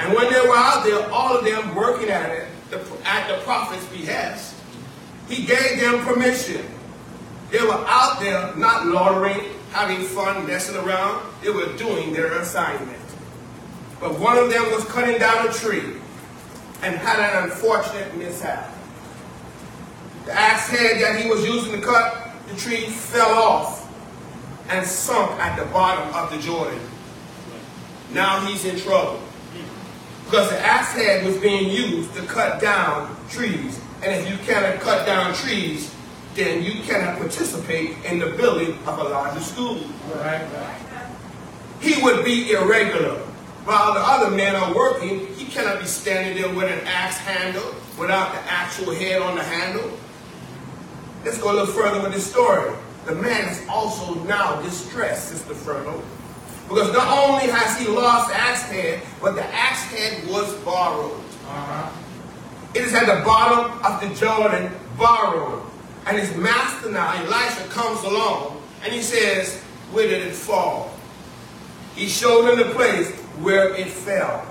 [0.00, 2.48] And when they were out there, all of them working at it
[3.04, 4.54] at the prophet's behest,
[5.28, 6.64] he gave them permission.
[7.50, 11.22] They were out there not loitering, having fun, messing around.
[11.42, 12.98] They were doing their assignment.
[14.00, 16.00] But one of them was cutting down a tree
[16.82, 18.72] and had an unfortunate mishap.
[20.24, 23.86] The axe head that he was using to cut the tree fell off
[24.70, 26.80] and sunk at the bottom of the Jordan.
[28.12, 29.20] Now he's in trouble
[30.30, 33.80] because the axe head was being used to cut down trees.
[34.00, 35.92] And if you cannot cut down trees,
[36.34, 39.80] then you cannot participate in the building of a larger school.
[40.14, 40.46] Right.
[41.80, 43.16] He would be irregular.
[43.64, 47.74] While the other men are working, he cannot be standing there with an axe handle
[47.98, 49.98] without the actual head on the handle.
[51.24, 52.72] Let's go a little further with this story.
[53.04, 56.00] The man is also now distressed, Sister Ferno,
[56.70, 61.18] because not only has he lost the axe head, but the axe head was borrowed.
[61.48, 61.90] Uh-huh.
[62.76, 65.64] It is at the bottom of the Jordan, borrowed.
[66.06, 69.60] And his master now, Elisha, comes along and he says,
[69.90, 70.94] Where did it fall?
[71.96, 73.10] He showed him the place
[73.40, 74.46] where it fell.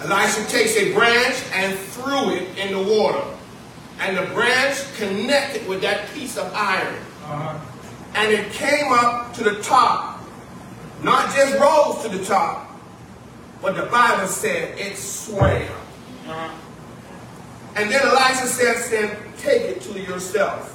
[0.00, 3.24] Elisha takes a branch and threw it in the water.
[3.98, 6.94] And the branch connected with that piece of iron.
[7.24, 7.58] Uh-huh.
[8.14, 10.17] And it came up to the top.
[11.02, 12.70] Not just rose to the top,
[13.62, 15.68] but the Bible said it swam.
[17.76, 20.74] And then Elisha says to him, Take it to yourself.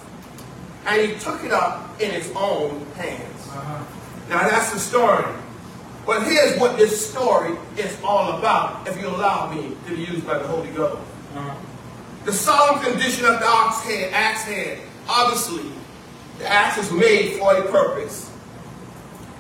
[0.86, 3.48] And he took it up in his own hands.
[3.50, 3.84] Uh-huh.
[4.30, 5.26] Now that's the story.
[6.06, 10.26] But here's what this story is all about, if you allow me to be used
[10.26, 11.02] by the Holy Ghost.
[11.36, 11.56] Uh-huh.
[12.26, 15.70] The solemn condition of the ox head, axe head, obviously,
[16.40, 18.33] the axe was made for a purpose.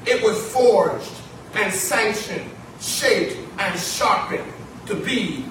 [0.06, 1.12] It was forged
[1.54, 2.49] and sanctioned,
[2.80, 4.51] shaped and sharpened
[4.88, 5.45] to be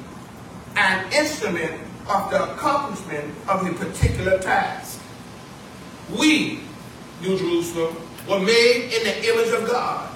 [0.76, 5.00] an instrument of the accomplishment of a particular task.
[6.10, 6.60] We,
[7.20, 7.96] New Jerusalem,
[8.28, 10.10] were made in the image of God,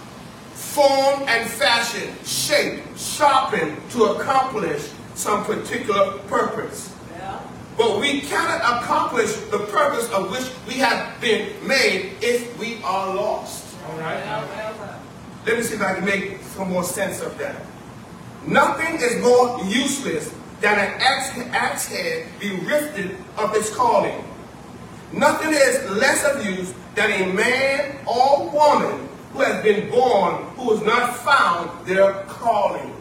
[0.52, 6.92] formed and fashioned, shaped, sharpened to accomplish some particular purpose.
[7.76, 13.14] But we cannot accomplish the purpose of which we have been made if we are
[13.14, 13.65] lost.
[13.88, 14.98] All right.
[15.46, 17.62] Let me see if I can make some more sense of that.
[18.46, 24.24] Nothing is more useless than an axe, head berifted of its calling.
[25.12, 30.74] Nothing is less of use than a man or woman who has been born who
[30.74, 32.92] has not found their calling.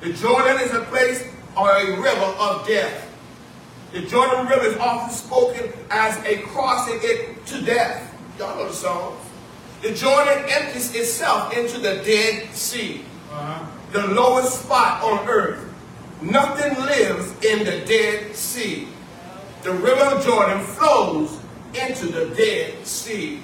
[0.00, 1.24] The Jordan is a place
[1.56, 3.08] or a river of death.
[3.92, 8.12] The Jordan River is often spoken as a crossing it to death.
[8.38, 9.18] Y'all know the song.
[9.82, 13.64] The Jordan empties itself into the Dead Sea, Uh-huh.
[13.92, 15.58] the lowest spot on earth.
[16.20, 18.86] Nothing lives in the Dead Sea.
[19.62, 21.36] The river of Jordan flows
[21.74, 23.42] into the Dead Sea.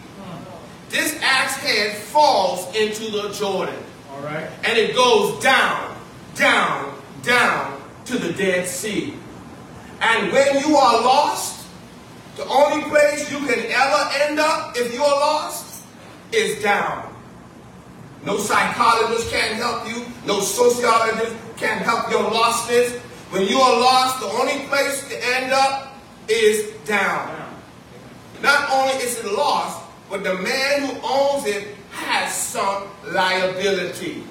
[0.91, 3.75] This axe head falls into the Jordan
[4.15, 4.49] All right.
[4.65, 5.97] and it goes down,
[6.35, 9.15] down, down to the Dead Sea.
[10.01, 11.67] And when you are lost,
[12.37, 15.67] the only place you can ever end up if you are lost
[16.33, 17.15] is down.
[18.25, 20.05] No psychologist can help you.
[20.27, 22.99] No sociologist can help your lostness.
[23.31, 25.95] When you are lost, the only place to end up
[26.29, 27.35] is down.
[28.43, 34.25] Not only is it lost, but the man who owns it has some liability.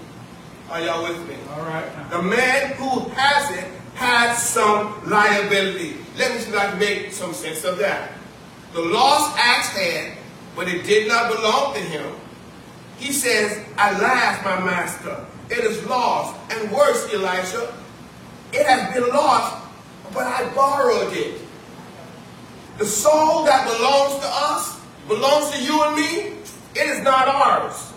[0.70, 1.36] Are y'all with me?
[1.52, 2.10] All right.
[2.10, 5.98] The man who has it has some liability.
[6.18, 8.12] Let me see if I can make some sense of that.
[8.74, 10.17] The lost axe head
[10.58, 12.16] but it did not belong to him.
[12.98, 16.36] He says, Alas, my master, it is lost.
[16.52, 17.72] And worse, Elisha,
[18.52, 19.64] it has been lost,
[20.16, 21.40] but I borrowed it.
[22.80, 26.38] The soul that belongs to us, belongs to you and me,
[26.74, 27.94] it is not ours.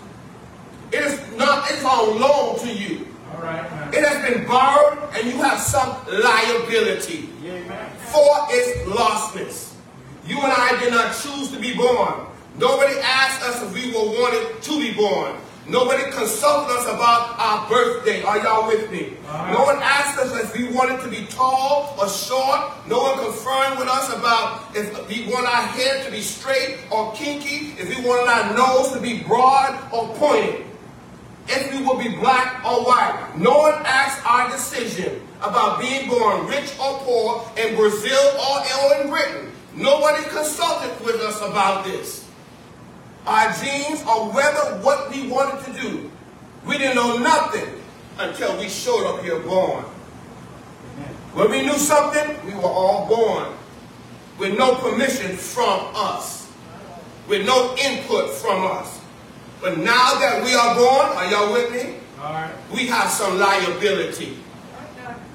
[0.91, 3.07] It is not, it's on loan to you.
[3.33, 3.65] All right.
[3.91, 7.27] It has been borrowed and you have some liability
[8.11, 9.73] for its lostness.
[10.27, 12.27] You and I did not choose to be born.
[12.57, 15.35] Nobody asked us if we were wanted to be born.
[15.67, 18.23] Nobody consulted us about our birthday.
[18.23, 19.13] Are y'all with me?
[19.51, 22.87] No one asked us if we wanted to be tall or short.
[22.87, 27.13] No one confirmed with us about if we want our hair to be straight or
[27.13, 30.65] kinky, if we wanted our nose to be broad or pointed,
[31.47, 33.33] if we will be black or white.
[33.37, 39.09] No one asked our decision about being born rich or poor in Brazil or in
[39.09, 39.51] Britain.
[39.73, 42.20] Nobody consulted with us about this
[43.25, 46.11] our genes, or whether what we wanted to do.
[46.65, 47.81] We didn't know nothing
[48.17, 49.83] until we showed up here born.
[51.33, 53.53] When we knew something, we were all born
[54.37, 56.51] with no permission from us,
[57.27, 58.99] with no input from us.
[59.61, 61.95] But now that we are born, are y'all with me?
[62.17, 62.51] Right.
[62.73, 64.37] We have some liability.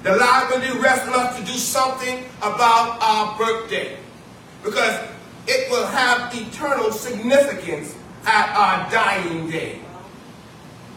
[0.03, 3.97] The liability rests on us to do something about our birthday.
[4.63, 5.07] Because
[5.47, 7.95] it will have eternal significance
[8.25, 9.79] at our dying day.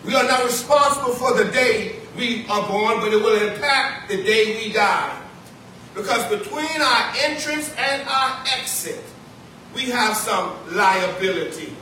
[0.04, 4.22] We are not responsible for the day we are born, but it will impact the
[4.22, 5.20] day we die.
[5.94, 9.04] Because between our entrance and our exit,
[9.74, 11.74] we have some liability.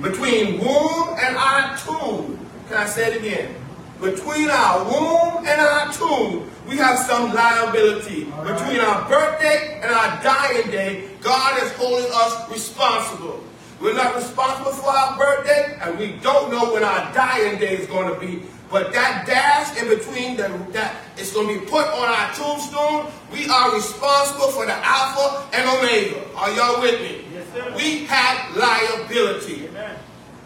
[0.00, 2.38] Between womb and our tomb,
[2.68, 3.61] can I say it again?
[4.02, 8.24] Between our womb and our tomb, we have some liability.
[8.24, 13.44] Between our birthday and our dying day, God is holding us responsible.
[13.80, 17.86] We're not responsible for our birthday, and we don't know when our dying day is
[17.86, 18.42] going to be.
[18.68, 23.06] But that dash in between the, that is going to be put on our tombstone.
[23.32, 26.34] We are responsible for the Alpha and Omega.
[26.34, 27.24] Are y'all with me?
[27.32, 27.72] Yes, sir.
[27.76, 29.68] We have liability.
[29.68, 29.96] Amen.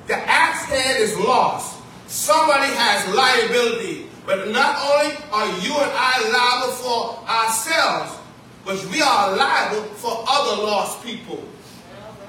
[0.09, 1.76] The axe head is lost.
[2.07, 4.07] Somebody has liability.
[4.27, 8.19] But not only are you and I liable for ourselves,
[8.65, 11.45] but we are liable for other lost people.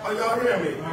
[0.03, 0.83] Are y'all hearing me?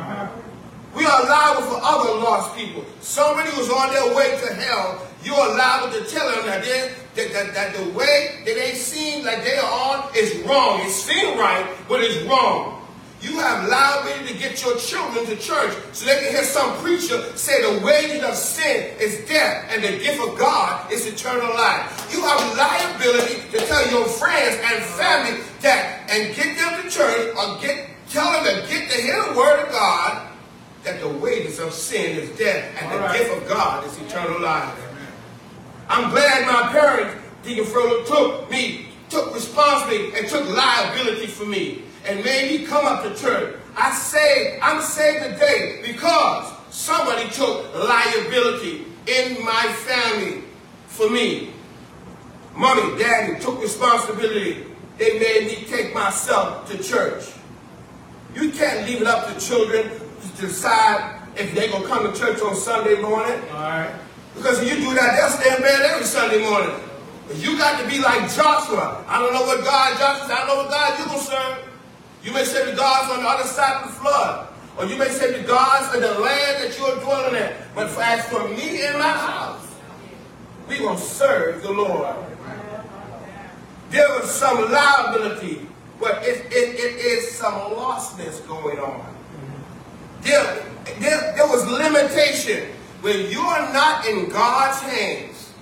[0.94, 2.84] We are liable for other lost people.
[3.00, 7.32] Somebody who's on their way to hell, you are liable to tell them that, that,
[7.32, 10.80] that, that the way that they seem like they are on is wrong.
[10.80, 12.83] It seems right, but it's wrong.
[13.24, 17.22] You have liability to get your children to church so they can hear some preacher
[17.36, 22.12] say the wages of sin is death and the gift of God is eternal life.
[22.12, 27.34] You have liability to tell your friends and family that and get them to church
[27.34, 30.28] or get tell them to get to hear the word of God
[30.84, 33.18] that the wages of sin is death and the All right.
[33.18, 34.78] gift of God is eternal life.
[34.90, 35.08] Amen.
[35.88, 41.83] I'm glad my parents, Deacon Frodo, took me, took responsibility and took liability for me
[42.04, 43.56] and made me come up to church.
[43.76, 50.44] I say I'm saved today because somebody took liability in my family
[50.86, 51.50] for me.
[52.54, 54.64] Mommy, daddy took responsibility.
[54.98, 57.24] They made me take myself to church.
[58.34, 62.18] You can't leave it up to children to decide if they're going to come to
[62.18, 63.40] church on Sunday morning.
[63.50, 63.94] All right.
[64.36, 66.74] Because if you do that, they'll stay in bed every Sunday morning.
[67.36, 69.04] You got to be like Joshua.
[69.08, 71.73] I don't know what God, Joshua I don't know what God you going to serve.
[72.24, 74.48] You may say the God's on the other side of the flood.
[74.78, 77.52] Or you may say the God's in the land that you're dwelling in.
[77.74, 79.68] But for, as for me and my house,
[80.66, 82.16] we will serve the Lord.
[83.90, 85.68] There was some liability,
[86.00, 89.14] but it, it, it is some lostness going on.
[90.22, 90.66] There,
[90.98, 92.70] there, there was limitation.
[93.02, 95.52] When you are not in God's hands,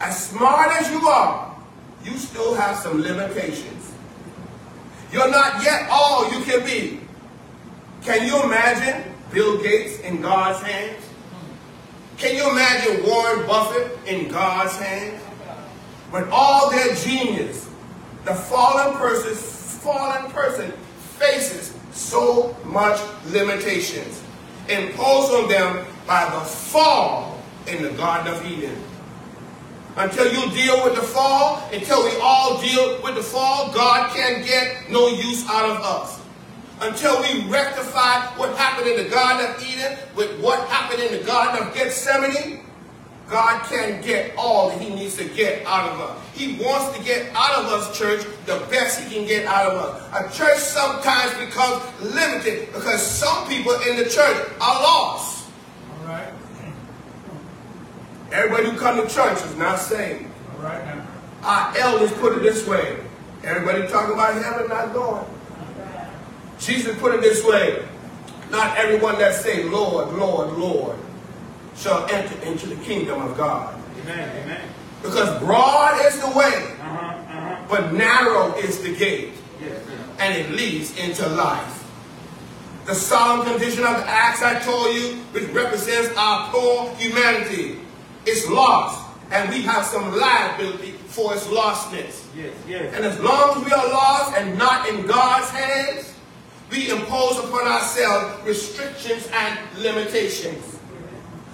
[0.00, 1.54] as smart as you are,
[2.04, 3.83] you still have some limitations.
[5.14, 6.98] You're not yet all you can be.
[8.02, 11.04] Can you imagine Bill Gates in God's hands?
[12.18, 15.22] Can you imagine Warren Buffett in God's hands?
[16.10, 17.70] When all their genius,
[18.24, 20.72] the fallen person, fallen person
[21.16, 24.20] faces so much limitations
[24.68, 28.76] imposed on them by the fall in the Garden of Eden.
[29.96, 34.44] Until you deal with the fall, until we all deal with the fall, God can
[34.44, 36.20] get no use out of us.
[36.80, 41.24] Until we rectify what happened in the Garden of Eden with what happened in the
[41.24, 42.64] Garden of Gethsemane,
[43.28, 46.20] God can get all that he needs to get out of us.
[46.34, 49.74] He wants to get out of us, church, the best he can get out of
[49.74, 50.02] us.
[50.12, 55.33] A church sometimes becomes limited because some people in the church are lost.
[58.32, 60.26] Everybody who come to church is not saved.
[60.56, 61.06] All right now.
[61.42, 62.98] Our elders put it this way.
[63.42, 65.24] Everybody talk about heaven not going.
[66.58, 67.84] Jesus put it this way.
[68.50, 70.96] Not everyone that say, Lord, Lord, Lord,
[71.76, 73.78] shall enter into the kingdom of God.
[74.02, 74.42] Amen.
[74.44, 74.60] Amen.
[75.02, 76.96] Because broad is the way, Uh-huh.
[76.96, 77.56] Uh-huh.
[77.68, 79.72] but narrow is the gate, Yes.
[80.18, 81.84] and it leads into life.
[82.86, 87.80] The solemn condition of the acts I told you, which represents our poor humanity,
[88.26, 92.24] is lost, and we have some liability for its lostness.
[92.36, 92.54] Yes.
[92.66, 92.94] Yes.
[92.94, 96.14] And as long as we are lost and not in God's hands,
[96.70, 100.78] we impose upon ourselves restrictions and limitations.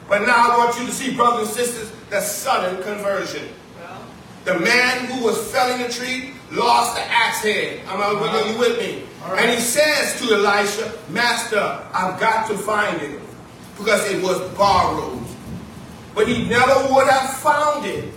[0.09, 3.48] But now I want you to see, brothers and sisters, the sudden conversion.
[4.44, 7.80] The man who was felling a tree lost the axe head.
[7.86, 9.05] I'm I are you with me?
[9.28, 9.42] Right.
[9.42, 11.60] And he says to Elisha, Master,
[11.92, 13.20] I've got to find it
[13.76, 15.19] because it was borrowed.
[16.15, 18.12] But he never would have found it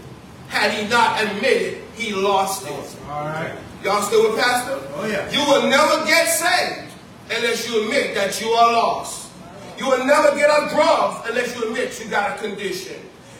[0.50, 2.98] had he not admitted he lost it.
[3.10, 3.56] All right.
[3.84, 4.80] Y'all still with Pastor?
[4.96, 5.30] Oh, yeah.
[5.32, 6.92] You will never get saved
[7.30, 9.32] unless you admit that you are lost.
[9.78, 12.96] You will never get off drugs unless you admit you got a condition.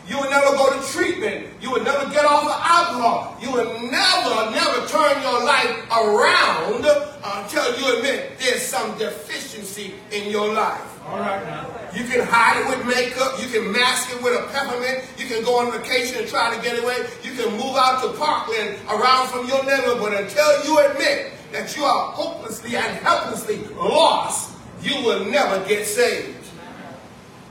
[0.08, 1.48] You will never go to treatment.
[1.62, 3.38] You will never get off of alcohol.
[3.42, 9.94] You will never, never turn your life around uh, until you admit there's some deficiency
[10.12, 11.02] in your life.
[11.06, 11.68] All right now.
[11.94, 13.40] You can hide it with makeup.
[13.40, 15.06] You can mask it with a peppermint.
[15.18, 17.06] You can go on vacation and try to get away.
[17.22, 20.14] You can move out to Parkland around from your neighborhood.
[20.14, 26.38] Until you admit that you are hopelessly and helplessly lost, you will never get saved.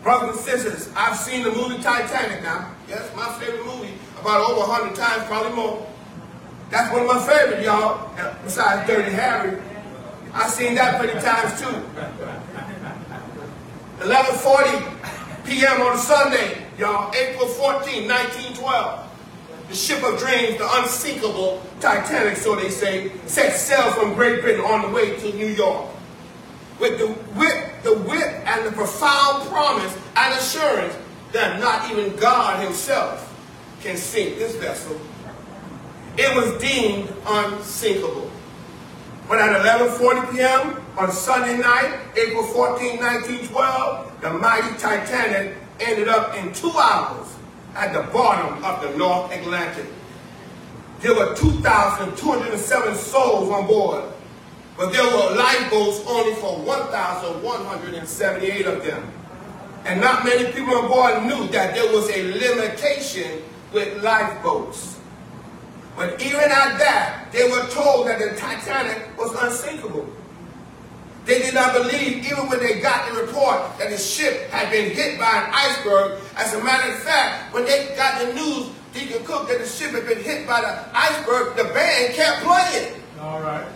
[0.03, 2.75] Brothers and sisters, I've seen the movie Titanic now.
[2.89, 3.95] Yes, my favorite movie.
[4.21, 5.87] About over 100 times, probably more.
[6.71, 8.11] That's one of my favorite, y'all.
[8.43, 9.63] Besides Dirty Harry.
[10.35, 11.77] I've seen that many times too.
[14.03, 15.81] 11:40 p.m.
[15.83, 19.09] on Sunday, y'all, April 14, 1912.
[19.69, 24.65] The ship of dreams, the unsinkable Titanic, so they say, set sail from Great Britain
[24.65, 25.89] on the way to New York.
[26.81, 27.07] With the
[27.39, 30.97] wit, the wit, and the profound promise and assurance
[31.31, 33.29] that not even God Himself
[33.83, 35.01] can sink this vessel.
[36.19, 38.32] It was deemed unsinkable.
[39.33, 40.77] But at 11:40 p.m.
[40.99, 47.35] on Sunday night, April 14, 1912, the mighty Titanic ended up in two hours
[47.75, 49.87] at the bottom of the North Atlantic.
[51.01, 54.05] There were 2,207 souls on board,
[54.77, 59.11] but there were lifeboats only for 1,178 of them.
[59.87, 63.43] And not many people on board knew that there was a limitation
[63.73, 64.99] with lifeboats.
[65.97, 70.09] But even at that, they were told that the Titanic was unsinkable.
[71.25, 74.91] They did not believe, even when they got the report that the ship had been
[74.91, 76.21] hit by an iceberg.
[76.37, 79.93] As a matter of fact, when they got the news, Deacon Cook, that the ship
[79.93, 83.01] had been hit by the iceberg, the band kept playing.
[83.21, 83.67] All right.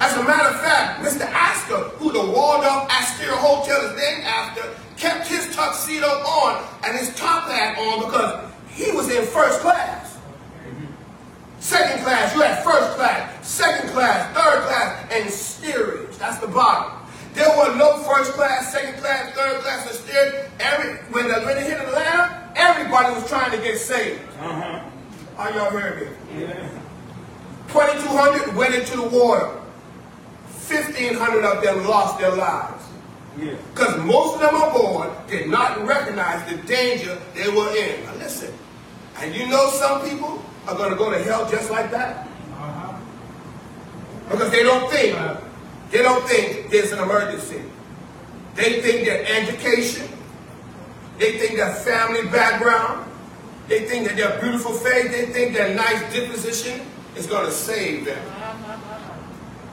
[0.00, 1.26] As a matter of fact, Mr.
[1.26, 4.62] Astor, who the Waldorf Astoria Hotel is named after,
[4.96, 10.03] kept his tuxedo on and his top hat on because he was in first class.
[11.64, 16.14] Second class, you had first class, second class, third class, and steerage.
[16.18, 16.92] That's the bottom.
[17.32, 20.50] There were no first class, second class, third class, and steerage.
[20.60, 24.20] Every when, the, when they hit Atlanta, everybody was trying to get saved.
[24.40, 24.90] Uh-huh.
[25.38, 26.42] Are y'all hearing me?
[26.42, 26.68] Yeah.
[27.68, 29.46] 2,200 went into the water.
[30.68, 32.84] 1,500 of them lost their lives.
[33.38, 33.54] Yeah.
[33.72, 38.04] Because most of them on board did not recognize the danger they were in.
[38.04, 38.52] Now listen,
[39.16, 42.26] and you know some people are going to go to hell just like that
[42.56, 42.96] Uh-huh.
[44.30, 45.16] because they don't think
[45.90, 47.62] they don't think there's an emergency.
[48.56, 50.08] They think their education,
[51.18, 53.06] they think their family background,
[53.68, 56.80] they think that their beautiful face, they think their nice disposition
[57.16, 58.22] is going to save them.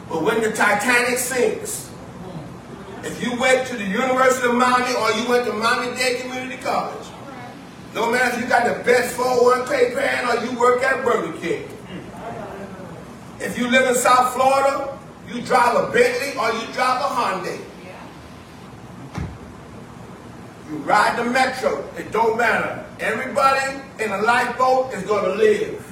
[0.09, 1.89] But when the Titanic sinks,
[3.03, 7.07] if you went to the University of Miami or you went to Miami-Dade Community College,
[7.93, 11.67] no matter if you got the best 401k plan or you work at Burger King,
[13.39, 14.97] if you live in South Florida,
[15.27, 17.61] you drive a Bentley or you drive a Hyundai.
[20.69, 22.85] You ride the metro, it don't matter.
[22.99, 25.85] Everybody in a lifeboat is going to live.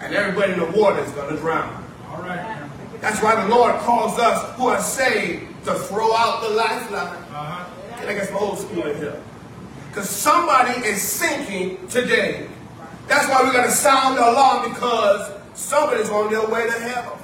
[0.00, 1.84] And everybody in the water is going to drown.
[2.10, 2.68] All right.
[3.00, 7.06] That's why the Lord calls us who are saved to throw out the lifeline.
[7.06, 7.64] Uh-huh.
[7.98, 9.20] Can I get some old school in here?
[9.88, 12.48] Because somebody is sinking today.
[13.08, 17.18] That's why we're going to sound the alarm because somebody's on their way to hell.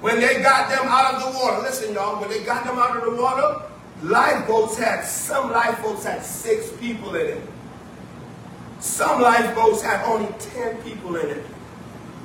[0.00, 2.96] When they got them out of the water, listen, y'all, when they got them out
[2.96, 3.62] of the water,
[4.02, 7.48] lifeboats had, some lifeboats had six people in it.
[8.80, 11.44] Some lifeboats had only 10 people in it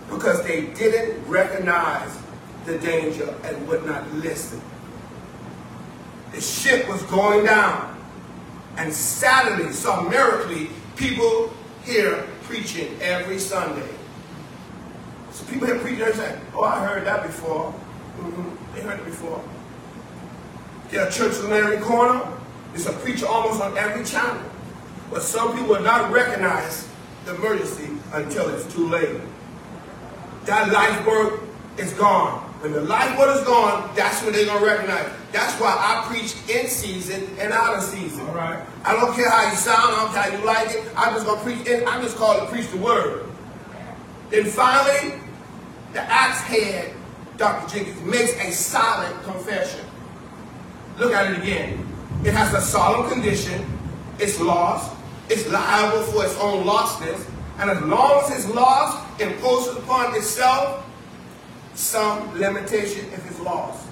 [0.10, 2.18] because they didn't recognize
[2.66, 4.62] the danger and would not listen.
[6.34, 7.97] The ship was going down.
[8.78, 11.52] And sadly, miraculously, people
[11.84, 13.88] here preaching every Sunday.
[15.32, 16.40] So people here preaching every Sunday.
[16.54, 17.74] Oh, I heard that before.
[18.20, 18.76] Mm-hmm.
[18.76, 19.44] They heard it before.
[20.90, 22.22] There's a church on every corner.
[22.72, 24.42] There's a preacher almost on every channel.
[25.10, 26.88] But some people will not recognize
[27.26, 29.20] the emergency until it's too late.
[30.46, 31.42] That lifeboat
[31.78, 32.47] is gone.
[32.60, 35.12] When the lifeboat is gone, that's when they're to recognize.
[35.32, 38.22] That's why I preach in season and out of season.
[38.28, 38.66] All right.
[38.84, 40.92] I don't care how you sound, I don't care how you like it.
[40.98, 41.88] I'm just to preach in.
[41.88, 43.30] I'm just called to preach the word.
[44.32, 45.20] Then finally,
[45.94, 46.96] the axe head,
[47.38, 47.76] Dr.
[47.76, 49.86] Jenkins, makes a solid confession.
[50.98, 51.88] Look at it again.
[52.26, 53.64] It has a solemn condition.
[54.18, 54.96] It's lost.
[55.30, 57.24] It's liable for its own lostness.
[57.60, 60.87] And as long as it's lost, imposes upon itself
[61.78, 63.88] some limitation if it's lost.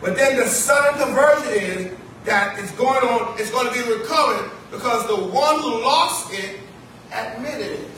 [0.00, 1.92] But then the sudden conversion is
[2.24, 6.60] that it's going on, it's going to be recovered because the one who lost it
[7.12, 7.90] admitted it.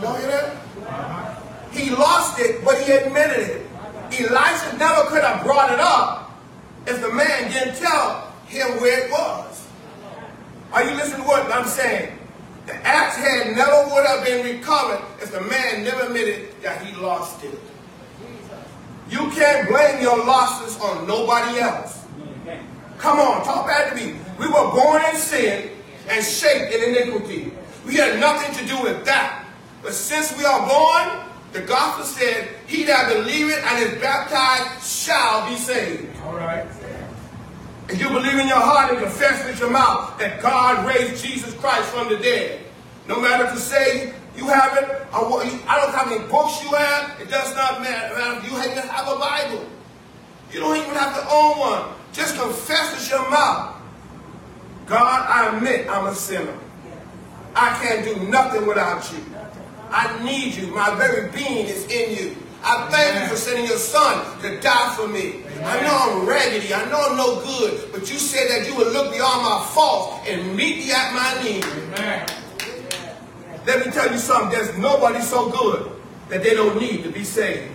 [0.00, 1.42] Don't hear that?
[1.72, 3.66] He lost it, but he admitted it.
[4.12, 6.38] Elisha never could have brought it up
[6.86, 9.66] if the man didn't tell him where it was.
[10.72, 12.16] Are you listening to what I'm saying?
[12.66, 16.94] The axe head never would have been recovered if the man never admitted that he
[17.00, 17.58] lost it.
[19.10, 22.04] You can't blame your losses on nobody else.
[22.98, 24.16] Come on, talk back to me.
[24.38, 25.70] We were born in sin
[26.08, 27.52] and shaped in iniquity.
[27.86, 29.44] We had nothing to do with that.
[29.82, 35.48] But since we are born, the gospel said, He that believeth and is baptized shall
[35.48, 36.08] be saved.
[36.24, 36.66] All right.
[37.88, 41.52] If you believe in your heart and confess with your mouth that God raised Jesus
[41.54, 42.60] Christ from the dead,
[43.06, 47.28] no matter to say you have it, I don't how many books you have, it
[47.30, 48.14] does not matter.
[48.46, 49.66] You even have a Bible.
[50.50, 51.94] You don't even have to own one.
[52.12, 53.76] Just confess with your mouth.
[54.86, 56.56] God, I admit I'm a sinner.
[57.54, 59.18] I can't do nothing without you.
[59.90, 60.68] I need you.
[60.68, 62.36] My very being is in you.
[62.66, 65.42] I thank you for sending your son to die for me.
[65.62, 66.72] I know I'm raggedy.
[66.72, 67.92] I know I'm no good.
[67.92, 71.44] But you said that you would look beyond my faults and meet me at my
[71.44, 71.64] need.
[71.64, 72.26] Amen.
[73.66, 74.50] Let me tell you something.
[74.50, 75.92] There's nobody so good
[76.30, 77.70] that they don't need to be saved.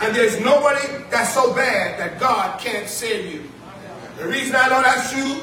[0.00, 3.50] And there's nobody that's so bad that God can't save you.
[4.18, 5.42] The reason I know that's true,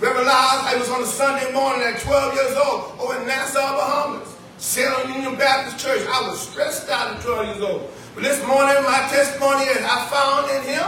[0.00, 4.28] Lyles, I was on a Sunday morning at 12 years old over in Nassau, Bahamas.
[4.58, 6.06] Salem Union Baptist Church.
[6.08, 7.90] I was stressed out at 12 years old.
[8.14, 10.84] But this morning, my testimony is I found in him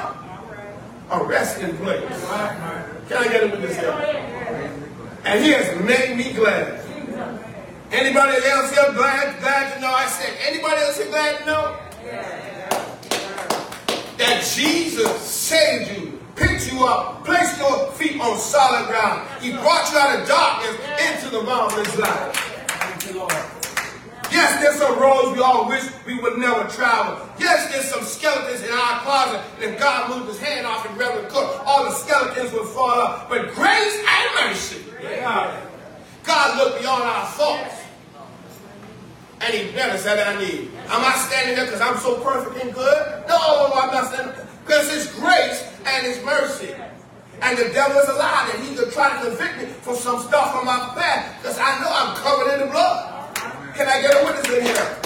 [1.11, 2.05] a resting place.
[3.09, 3.93] Can I get him with this here?
[5.25, 6.85] And he has made me glad.
[7.91, 9.91] Anybody else here glad, glad to know?
[9.91, 11.77] I said, anybody else here glad to know?
[14.19, 19.27] That Jesus saved you, picked you up, placed your feet on solid ground.
[19.41, 20.77] He brought you out of darkness
[21.09, 23.64] into the marvelous light.
[24.35, 24.61] Thank you, Lord.
[24.61, 27.29] Yes, there's some roads we all wish we would never travel.
[27.39, 29.41] Yes, there's some skeletons in our closet.
[29.57, 32.91] And if God moved his hand off and Reverend Cook, all the skeletons would fall
[32.91, 33.29] off.
[33.29, 34.83] But grace and mercy.
[36.25, 37.75] God looked beyond our faults.
[39.41, 40.71] And he met us at our need.
[40.89, 43.25] Am I standing there because I'm so perfect and good?
[43.29, 44.35] No, I'm not standing
[44.65, 46.75] Because it's grace and his mercy.
[47.43, 50.19] And the devil is a lie that he could try to convict me for some
[50.21, 51.43] stuff on my past.
[51.43, 53.14] Because I know I'm covered in the blood.
[53.75, 54.97] Can I get a witness in here?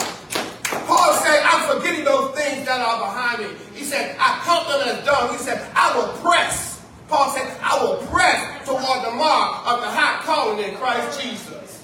[0.85, 3.59] Paul said, I'm forgetting those things that are behind me.
[3.75, 5.33] He said, I count them as done.
[5.33, 6.85] He said, I will press.
[7.09, 11.83] Paul said, I will press toward the mark of the high calling in Christ Jesus.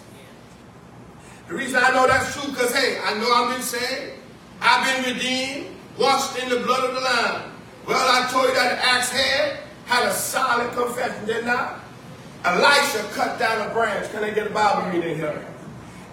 [1.48, 4.20] The reason I know that's true, because hey, I know I've been saved.
[4.60, 7.52] I've been redeemed, washed in the blood of the Lamb.
[7.88, 11.80] Well, I told you that the axe head had a solid confession, didn't I?
[12.44, 14.10] Elisha cut down a branch.
[14.10, 15.46] Can I get a Bible reading here?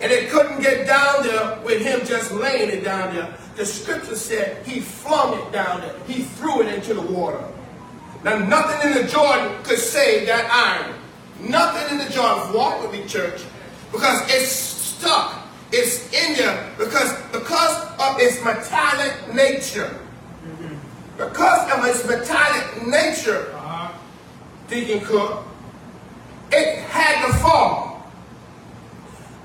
[0.02, 3.38] And it couldn't get down there with him just laying it down there.
[3.56, 5.95] The scripture said he flung it down there.
[6.07, 7.44] He threw it into the water.
[8.23, 10.95] Now, nothing in the Jordan could save that iron.
[11.40, 12.53] Nothing in the Jordan.
[12.53, 13.44] Walk with me, church.
[13.91, 15.48] Because it's stuck.
[15.72, 19.99] It's in there because, because of its metallic nature.
[21.18, 23.91] Because of its metallic nature, uh-huh.
[24.68, 25.45] Deacon Cook,
[26.52, 27.28] it had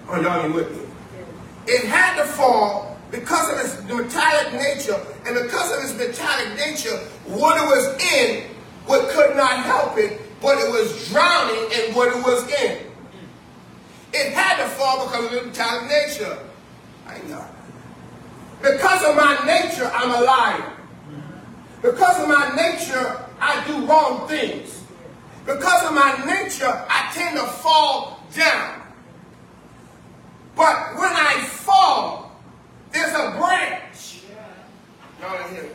[0.08, 0.82] Oh, y'all ain't with me.
[1.66, 6.96] It had to fall because of its metallic nature, and because of its metallic nature,
[7.26, 8.44] what it was in,
[8.86, 12.86] what could not help it, but it was drowning in what it was in.
[14.12, 16.38] It had to fall because of its metallic nature.
[17.06, 17.44] I know.
[18.62, 20.72] Because of my nature, I'm a liar.
[21.82, 24.82] Because of my nature, I do wrong things.
[25.44, 28.85] Because of my nature, I tend to fall down.
[30.56, 32.32] But when I fall,
[32.90, 34.22] there's a branch.
[35.20, 35.70] Y'all didn't hear me.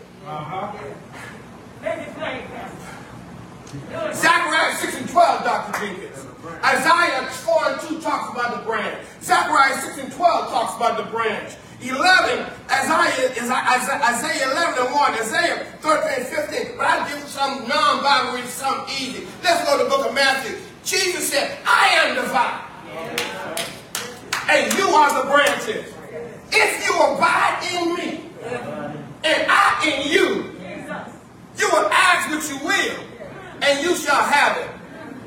[4.13, 5.79] Zechariah 6 and 12, Dr.
[5.79, 6.25] Jenkins.
[6.65, 8.97] Isaiah 4 and 2 talks about the branch.
[9.21, 11.53] Zechariah 6 and 12 talks about the branch.
[11.81, 16.77] 11, Isaiah is Isaiah 11 and 1, Isaiah 13 and 15.
[16.77, 19.27] But I give some non-Bible read some easy.
[19.43, 20.57] Let's go to the book of Matthew.
[20.83, 22.61] Jesus said, I am the vine.
[24.49, 25.93] And you are the branches.
[26.51, 28.29] If you abide in me,
[29.23, 30.51] and I in you,
[31.57, 32.97] you will ask what you will,
[33.61, 34.67] and you shall have it.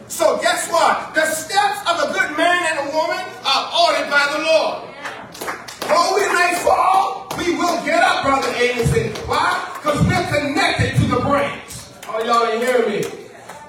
[0.09, 1.15] So guess what?
[1.15, 4.91] The steps of a good man and a woman are ordered by the Lord.
[5.89, 9.11] Though we may fall, we will get up, Brother Anderson.
[9.27, 9.71] Why?
[9.75, 11.61] Because we're connected to the branch.
[12.09, 13.03] Oh, y'all didn't hear me.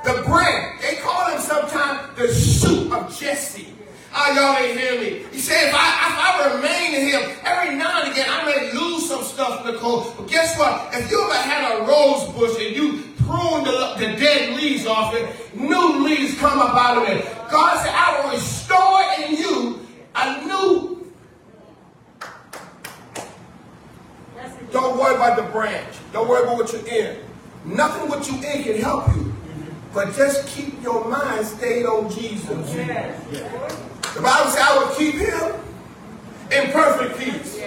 [0.04, 0.82] The branch.
[0.82, 3.75] They call him sometimes the shoot of Jesse.
[4.18, 5.26] Oh, y'all ain't hear me.
[5.34, 8.72] He said, if I, if I remain in him, every now and again, I may
[8.72, 10.10] lose some stuff, Nicole.
[10.18, 10.94] But guess what?
[10.94, 15.14] If you ever had a rose bush and you prune the, the dead leaves off
[15.14, 17.26] it, new leaves come up out of it.
[17.52, 19.86] God said, I will restore in you
[20.16, 20.96] a new
[24.72, 25.96] Don't worry about the branch.
[26.12, 27.18] Don't worry about what you're in.
[27.64, 29.34] Nothing what you in can help you.
[29.94, 33.95] But just keep your mind stayed on Jesus.
[34.16, 35.52] The Bible says, I will keep him
[36.50, 37.60] in perfect peace.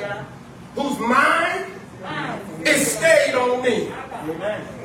[0.75, 1.73] Whose mind
[2.66, 3.93] is stayed on me.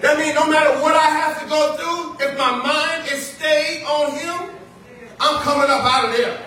[0.01, 3.85] That means no matter what I have to go through, if my mind is stayed
[3.85, 4.55] on him,
[5.21, 6.37] I'm coming up out of there.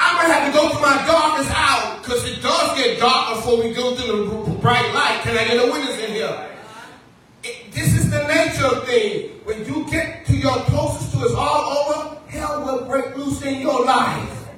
[0.00, 3.36] I'm going to have to go through my darkest hour because it does get dark
[3.36, 5.20] before we go through the bright light.
[5.22, 6.48] Can I get a witness in here?
[7.44, 9.30] It, this is the nature of things.
[9.46, 12.19] When you get to your closest to it's all over,
[12.90, 14.48] break loose in your life.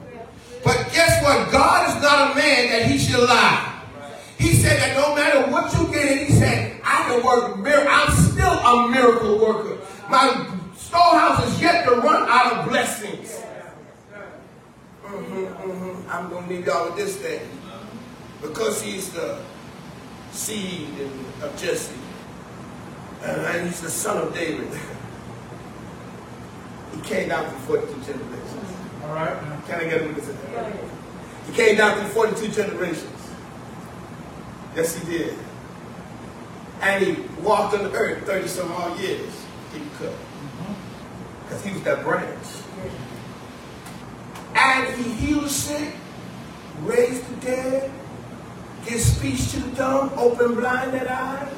[0.64, 1.52] But guess what?
[1.52, 3.82] God is not a man that he should lie.
[4.38, 7.58] He said that no matter what you get in, he said, I can work.
[7.66, 9.78] I'm still a miracle worker.
[10.08, 13.42] My storehouse is yet to run out of blessings.
[15.04, 16.10] Mm-hmm, mm-hmm.
[16.10, 17.40] I'm going to leave y'all with this thing.
[18.40, 19.40] Because he's the
[20.32, 20.88] seed
[21.42, 21.94] of Jesse.
[23.22, 24.68] And he's the son of David.
[26.94, 28.72] he came down through 42 generations.
[29.04, 29.36] All right.
[29.66, 30.30] Can I get a witness?
[31.46, 33.30] He came down through 42 generations.
[34.76, 35.38] Yes, he did.
[36.80, 39.32] And he walked on the earth 30 some odd years.
[39.72, 40.10] He could.
[40.10, 41.42] Mm-hmm.
[41.42, 42.46] Because he was that branch.
[44.54, 45.94] And he healed sick,
[46.82, 47.90] raised the dead,
[48.84, 51.54] gives speech to the dumb, open blinded eyes.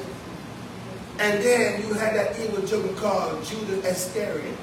[1.18, 4.56] And then you had that evil joker called Judas Iscariot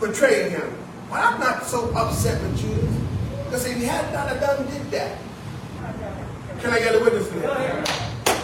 [0.00, 0.74] portraying him.
[1.10, 2.96] Well, I'm not so upset with Judas.
[3.44, 5.18] Because if he had not done did that.
[6.60, 7.88] Can I get a witness for that?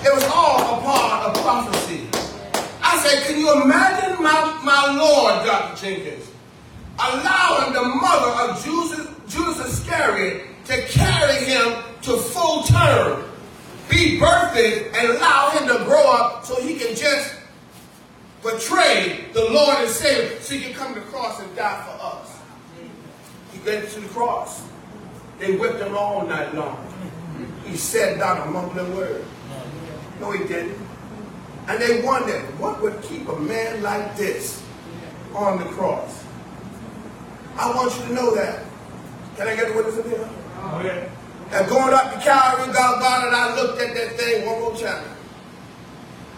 [0.04, 2.08] It was all a part of prophecy.
[2.82, 5.80] I said, can you imagine my, my Lord, Dr.
[5.80, 6.30] Jenkins,
[6.98, 13.24] allowing the mother of Judas, Judas Iscariot to carry him to full term,
[13.88, 17.34] be birthed, and allow him to grow up so he can just
[18.46, 22.04] betray the Lord and Savior so he can come to the cross and die for
[22.04, 22.38] us.
[23.52, 24.62] He went to the cross.
[25.38, 26.78] They whipped him all night long.
[27.64, 29.24] He said not a mumbling word.
[30.20, 30.78] No, he didn't.
[31.68, 34.62] And they wondered, what would keep a man like this
[35.34, 36.24] on the cross?
[37.56, 38.64] I want you to know that.
[39.36, 40.28] Can I get a witness in here?
[40.58, 41.10] Oh, okay.
[41.50, 44.76] And going up to Calvary, God, God, and I looked at that thing one more
[44.76, 45.04] time.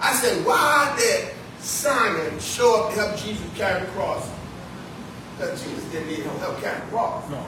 [0.01, 1.35] I said, why did
[1.69, 4.27] Simon show up to help Jesus carry the cross?
[5.37, 7.31] Because Jesus didn't need no help carrying the cross.
[7.31, 7.45] No.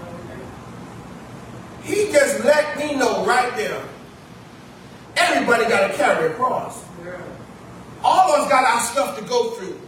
[1.82, 3.82] He just let me know right there.
[5.16, 6.84] Everybody got to carry a cross.
[8.04, 9.80] All of us got our stuff to go through.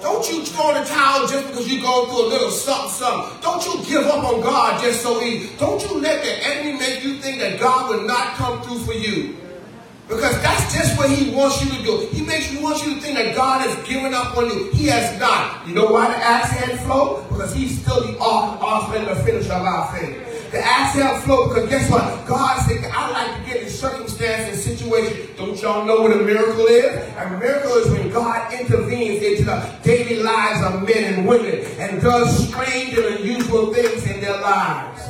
[0.00, 3.42] Don't you throw in the towel just because you go through a little something, something.
[3.42, 5.54] Don't you give up on God just so easy.
[5.58, 8.94] Don't you let the enemy make you think that God will not come through for
[8.94, 9.36] you.
[10.10, 12.08] Because that's just what he wants you to do.
[12.10, 14.68] He makes you wants you to think that God has given up on you.
[14.72, 15.66] He has not.
[15.68, 17.24] You know why the axe had flow?
[17.28, 20.50] Because he's still the author and the finisher of our faith.
[20.50, 22.26] The axe had flow because guess what?
[22.26, 25.38] God said, I like to get in circumstances and situations.
[25.38, 26.92] Don't y'all know what a miracle is?
[27.16, 32.02] A miracle is when God intervenes into the daily lives of men and women and
[32.02, 35.08] does strange and unusual things in their lives.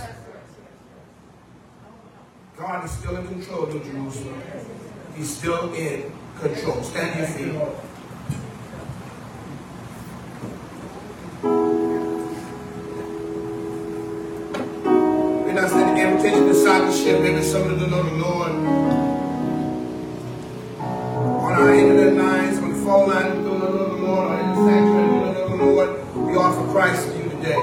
[2.58, 4.42] God is still in control of Jerusalem.
[5.20, 6.10] He's still in
[6.40, 6.82] control.
[6.82, 7.52] Stand your feet.
[15.44, 17.20] We're not sending the invitation to discipleship.
[17.20, 18.52] Maybe some of them know the Lord.
[20.80, 24.30] On our internet lines, on the phone line, don't know the Lord.
[24.30, 25.90] On the sanctuary, don't know the Lord.
[26.16, 27.60] We offer Christ to you today.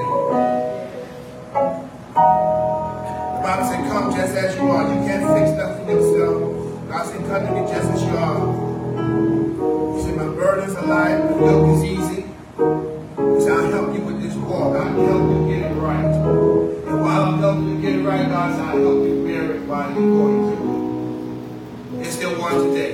[3.33, 4.83] The Bible said, come just as you are.
[4.93, 6.46] You can't fix nothing yourself.
[6.97, 8.39] God said, come to me just as you are.
[9.97, 12.21] He said, my burdens are light, my yoke is easy.
[12.23, 14.75] He I'll help you with this walk.
[14.75, 16.05] I'll help you get it right.
[16.05, 19.61] And while I'm helping you get it right, God said, I'll help you bear it
[19.67, 22.01] while you're going through it.
[22.01, 22.93] There's still one today.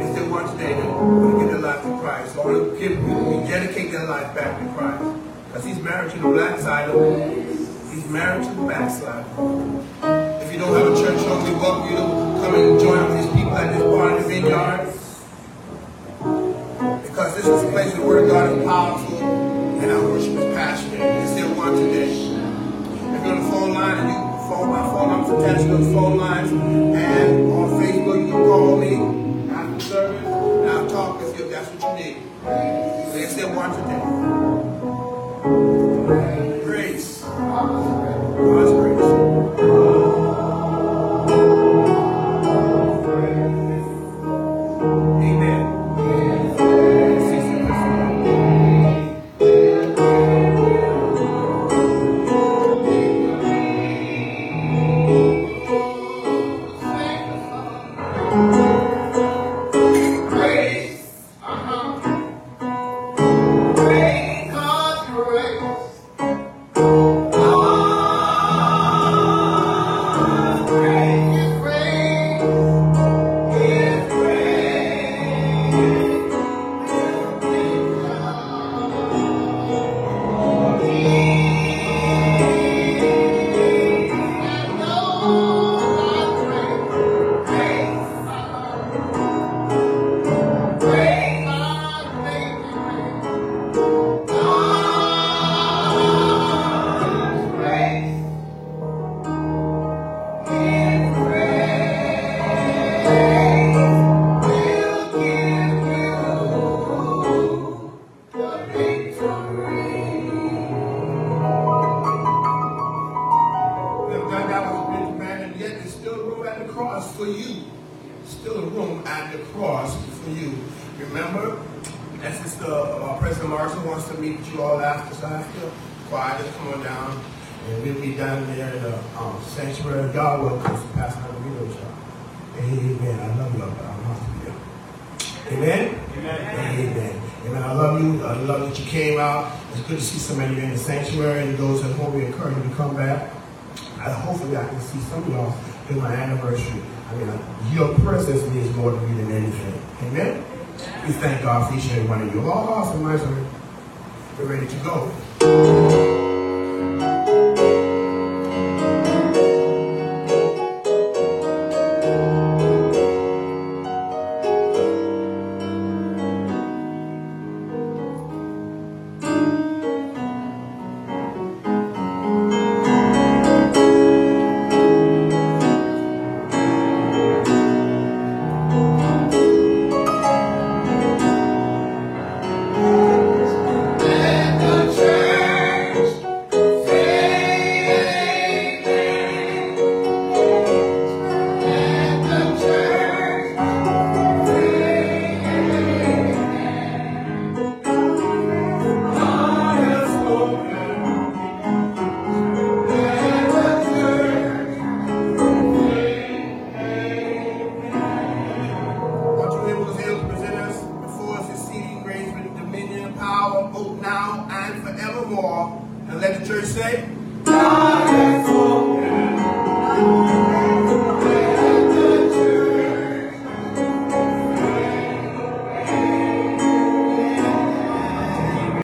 [0.00, 2.36] There's still one today that want to give their life to Christ.
[2.36, 5.04] Or to give, rededicate their life back to Christ.
[5.46, 7.46] Because he's married to the black side of it.
[7.94, 10.31] He's married to the backside.
[10.52, 12.02] If you don't have a church home, we welcome you to
[12.44, 14.84] come and join these people at this bar in the vineyard.
[17.08, 20.32] Because this is a place where the word of God is powerful and our worship
[20.32, 20.98] is passionate.
[20.98, 22.12] There's still one today.
[22.12, 22.20] If
[23.24, 24.16] you're on the phone line and you
[24.46, 28.76] phone my phone numbers attached to the phone lines and on Facebook you can call
[28.76, 28.92] me
[29.54, 32.16] after service and I'll talk with you if that's what you need.
[32.44, 34.02] There's still one today.
[36.62, 37.22] Grace.